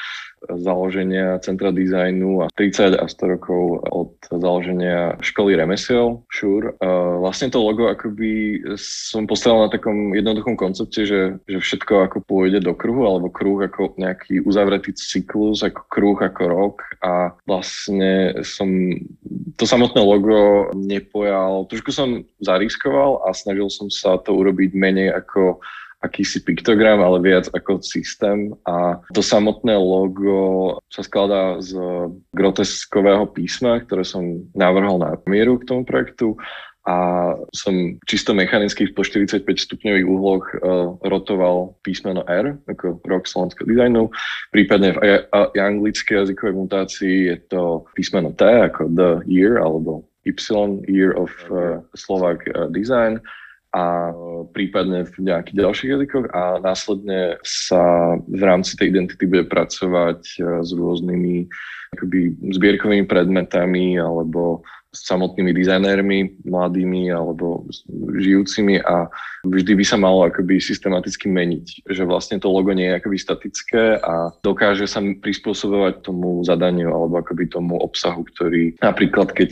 založenia 0.48 1.36
Centra 1.44 1.68
dizajnu 1.68 2.42
a 2.42 2.46
30 2.56 2.96
a 2.96 3.04
100 3.04 3.32
rokov 3.36 3.84
od 3.92 4.12
založenia 4.32 5.20
školy 5.20 5.52
remesiel, 5.56 6.24
Šur. 6.32 6.72
Vlastne 7.20 7.52
to 7.52 7.60
logo 7.60 7.92
akoby 7.92 8.64
som 8.80 9.28
postavil 9.28 9.68
na 9.68 9.70
takom 9.70 10.16
jednoduchom 10.16 10.56
koncepte, 10.56 11.04
že, 11.04 11.36
že 11.44 11.58
všetko 11.60 12.08
ako 12.08 12.18
pôjde 12.24 12.64
do 12.64 12.72
kruhu, 12.72 13.04
alebo 13.04 13.28
kruh 13.28 13.60
ako 13.60 14.00
nejaký 14.00 14.40
uzavretý 14.48 14.96
cyklus, 14.96 15.60
ako 15.60 15.82
kruh, 15.92 16.18
ako 16.18 16.42
rok 16.48 16.76
a 17.04 17.36
vlastne 17.44 18.40
som 18.40 18.96
to 19.60 19.64
samotné 19.68 20.00
logo 20.00 20.72
nepojal, 20.72 21.68
trošku 21.68 21.92
som 21.92 22.24
zariskoval 22.40 23.28
a 23.28 23.36
snažil 23.36 23.68
som 23.68 23.92
sa 23.92 24.16
to 24.24 24.32
urobiť 24.32 24.72
menej 24.72 25.12
ako 25.12 25.60
akýsi 26.00 26.40
piktogram, 26.40 27.04
ale 27.04 27.20
viac 27.20 27.52
ako 27.52 27.84
systém. 27.84 28.56
A 28.64 28.96
to 29.12 29.20
samotné 29.20 29.76
logo 29.76 30.80
sa 30.88 31.04
skladá 31.04 31.60
z 31.60 31.76
groteskového 32.32 33.28
písma, 33.28 33.84
ktoré 33.84 34.04
som 34.04 34.44
navrhol 34.56 34.96
na 34.96 35.20
mieru 35.28 35.60
k 35.60 35.68
tomu 35.68 35.84
projektu. 35.84 36.40
A 36.88 37.36
som 37.52 38.00
čisto 38.08 38.32
mechanicky 38.32 38.88
v 38.88 38.96
po 38.96 39.04
45 39.04 39.44
stupňových 39.44 40.06
uhloch 40.08 40.44
uh, 40.48 40.96
rotoval 41.04 41.76
písmeno 41.84 42.24
R, 42.24 42.56
ako 42.72 43.04
rok 43.04 43.28
slovenského 43.28 43.68
dizajnu. 43.68 44.08
Prípadne 44.48 44.96
v 44.96 45.00
anglickej 45.60 46.24
jazykovej 46.24 46.56
mutácii 46.56 47.16
je 47.28 47.36
to 47.52 47.84
písmeno 47.92 48.32
T, 48.32 48.48
ako 48.48 48.88
the 48.96 49.20
year, 49.28 49.60
alebo 49.60 50.08
Y, 50.24 50.36
year 50.88 51.12
of 51.16 51.28
uh, 51.52 51.84
Slovak 51.92 52.48
uh, 52.56 52.72
design 52.72 53.20
a 53.70 54.10
prípadne 54.50 55.06
v 55.06 55.30
nejakých 55.30 55.56
ďalších 55.62 55.90
jazykoch 55.94 56.26
a 56.34 56.58
následne 56.58 57.38
sa 57.46 58.14
v 58.26 58.42
rámci 58.42 58.74
tej 58.74 58.90
identity 58.90 59.30
bude 59.30 59.46
pracovať 59.46 60.20
e, 60.26 60.38
s 60.66 60.70
rôznymi 60.74 61.46
akoby 61.94 62.34
zbierkovými 62.50 63.06
predmetami 63.06 63.98
alebo 64.02 64.66
samotnými 64.90 65.54
dizajnérmi, 65.54 66.42
mladými 66.46 67.14
alebo 67.14 67.62
žijúcimi 68.18 68.82
a 68.82 69.06
vždy 69.46 69.78
by 69.78 69.84
sa 69.86 69.96
malo 69.96 70.26
akoby 70.26 70.58
systematicky 70.58 71.30
meniť, 71.30 71.86
že 71.86 72.02
vlastne 72.02 72.42
to 72.42 72.50
logo 72.50 72.74
nie 72.74 72.90
je 72.90 72.98
akoby 72.98 73.16
statické 73.16 74.02
a 74.02 74.34
dokáže 74.42 74.90
sa 74.90 74.98
prispôsobovať 74.98 76.02
tomu 76.02 76.42
zadaniu 76.42 76.90
alebo 76.90 77.22
akoby 77.22 77.46
tomu 77.46 77.78
obsahu, 77.78 78.26
ktorý 78.34 78.74
napríklad 78.82 79.30
keď, 79.30 79.50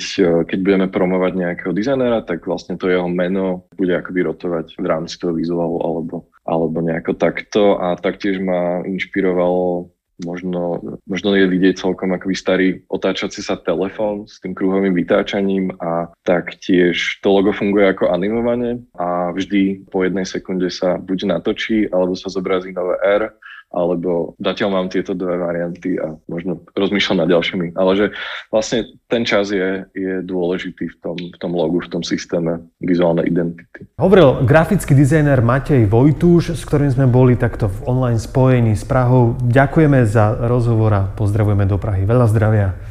keď 0.51 0.59
budeme 0.59 0.87
promovať 0.91 1.33
nejakého 1.39 1.73
dizajnera, 1.73 2.27
tak 2.27 2.43
vlastne 2.43 2.75
to 2.75 2.91
jeho 2.91 3.07
meno 3.07 3.71
bude 3.79 3.95
akoby 3.95 4.27
rotovať 4.27 4.75
v 4.75 4.87
rámci 4.87 5.17
toho 5.23 5.33
vizuálu 5.39 5.79
alebo, 5.81 6.27
alebo 6.43 6.83
nejako 6.83 7.15
takto. 7.15 7.79
A 7.79 7.95
taktiež 7.95 8.43
ma 8.43 8.83
inšpirovalo 8.83 9.95
možno, 10.25 10.83
možno 11.07 11.35
je 11.39 11.47
vidieť 11.47 11.79
celkom 11.79 12.15
akoby 12.15 12.35
starý 12.35 12.69
otáčací 12.91 13.43
sa 13.43 13.55
telefón 13.55 14.27
s 14.27 14.43
tým 14.43 14.55
kruhovým 14.55 14.95
vytáčaním 14.95 15.71
a 15.79 16.11
taktiež 16.27 17.23
to 17.23 17.29
logo 17.31 17.55
funguje 17.55 17.87
ako 17.87 18.11
animovanie 18.11 18.83
a 18.99 19.31
vždy 19.31 19.87
po 19.91 20.03
jednej 20.03 20.27
sekunde 20.27 20.71
sa 20.75 20.99
buď 20.99 21.39
natočí 21.39 21.87
alebo 21.91 22.19
sa 22.19 22.31
zobrazí 22.31 22.75
nové 22.75 22.99
R 23.07 23.31
alebo 23.69 24.33
zatiaľ 24.41 24.81
mám 24.81 24.87
tieto 24.89 25.13
dve 25.13 25.37
varianty 25.37 26.01
a 26.01 26.17
možno 26.25 26.65
rozmýšľam 26.73 27.25
nad 27.25 27.29
ďalšími. 27.29 27.77
Ale 27.77 27.93
že 28.01 28.07
vlastne 28.49 28.89
ten 29.13 29.29
čas 29.29 29.53
je, 29.53 29.85
je 29.93 30.25
dôležitý 30.25 30.89
v 30.89 30.97
tom, 31.05 31.17
v 31.17 31.37
tom 31.37 31.53
logu, 31.53 31.85
v 31.85 31.93
tom 31.93 32.03
systéme 32.03 32.65
vizuálnej 32.81 33.29
identity. 33.29 33.85
Hovoril 34.01 34.49
grafický 34.49 34.97
dizajner 34.97 35.45
Matej 35.45 35.85
Vojtuš, 35.85 36.57
s 36.57 36.63
ktorým 36.65 36.89
sme 36.97 37.07
boli 37.07 37.37
takto 37.37 37.69
v 37.69 37.79
online 37.85 38.21
spojení 38.21 38.73
s 38.73 38.89
Prahou. 38.89 39.37
Ďakujeme 39.37 40.01
za 40.09 40.49
rozhovor 40.49 40.91
a 40.97 41.03
pozdravujeme 41.13 41.69
do 41.69 41.77
Prahy. 41.77 42.09
Veľa 42.09 42.27
zdravia. 42.33 42.88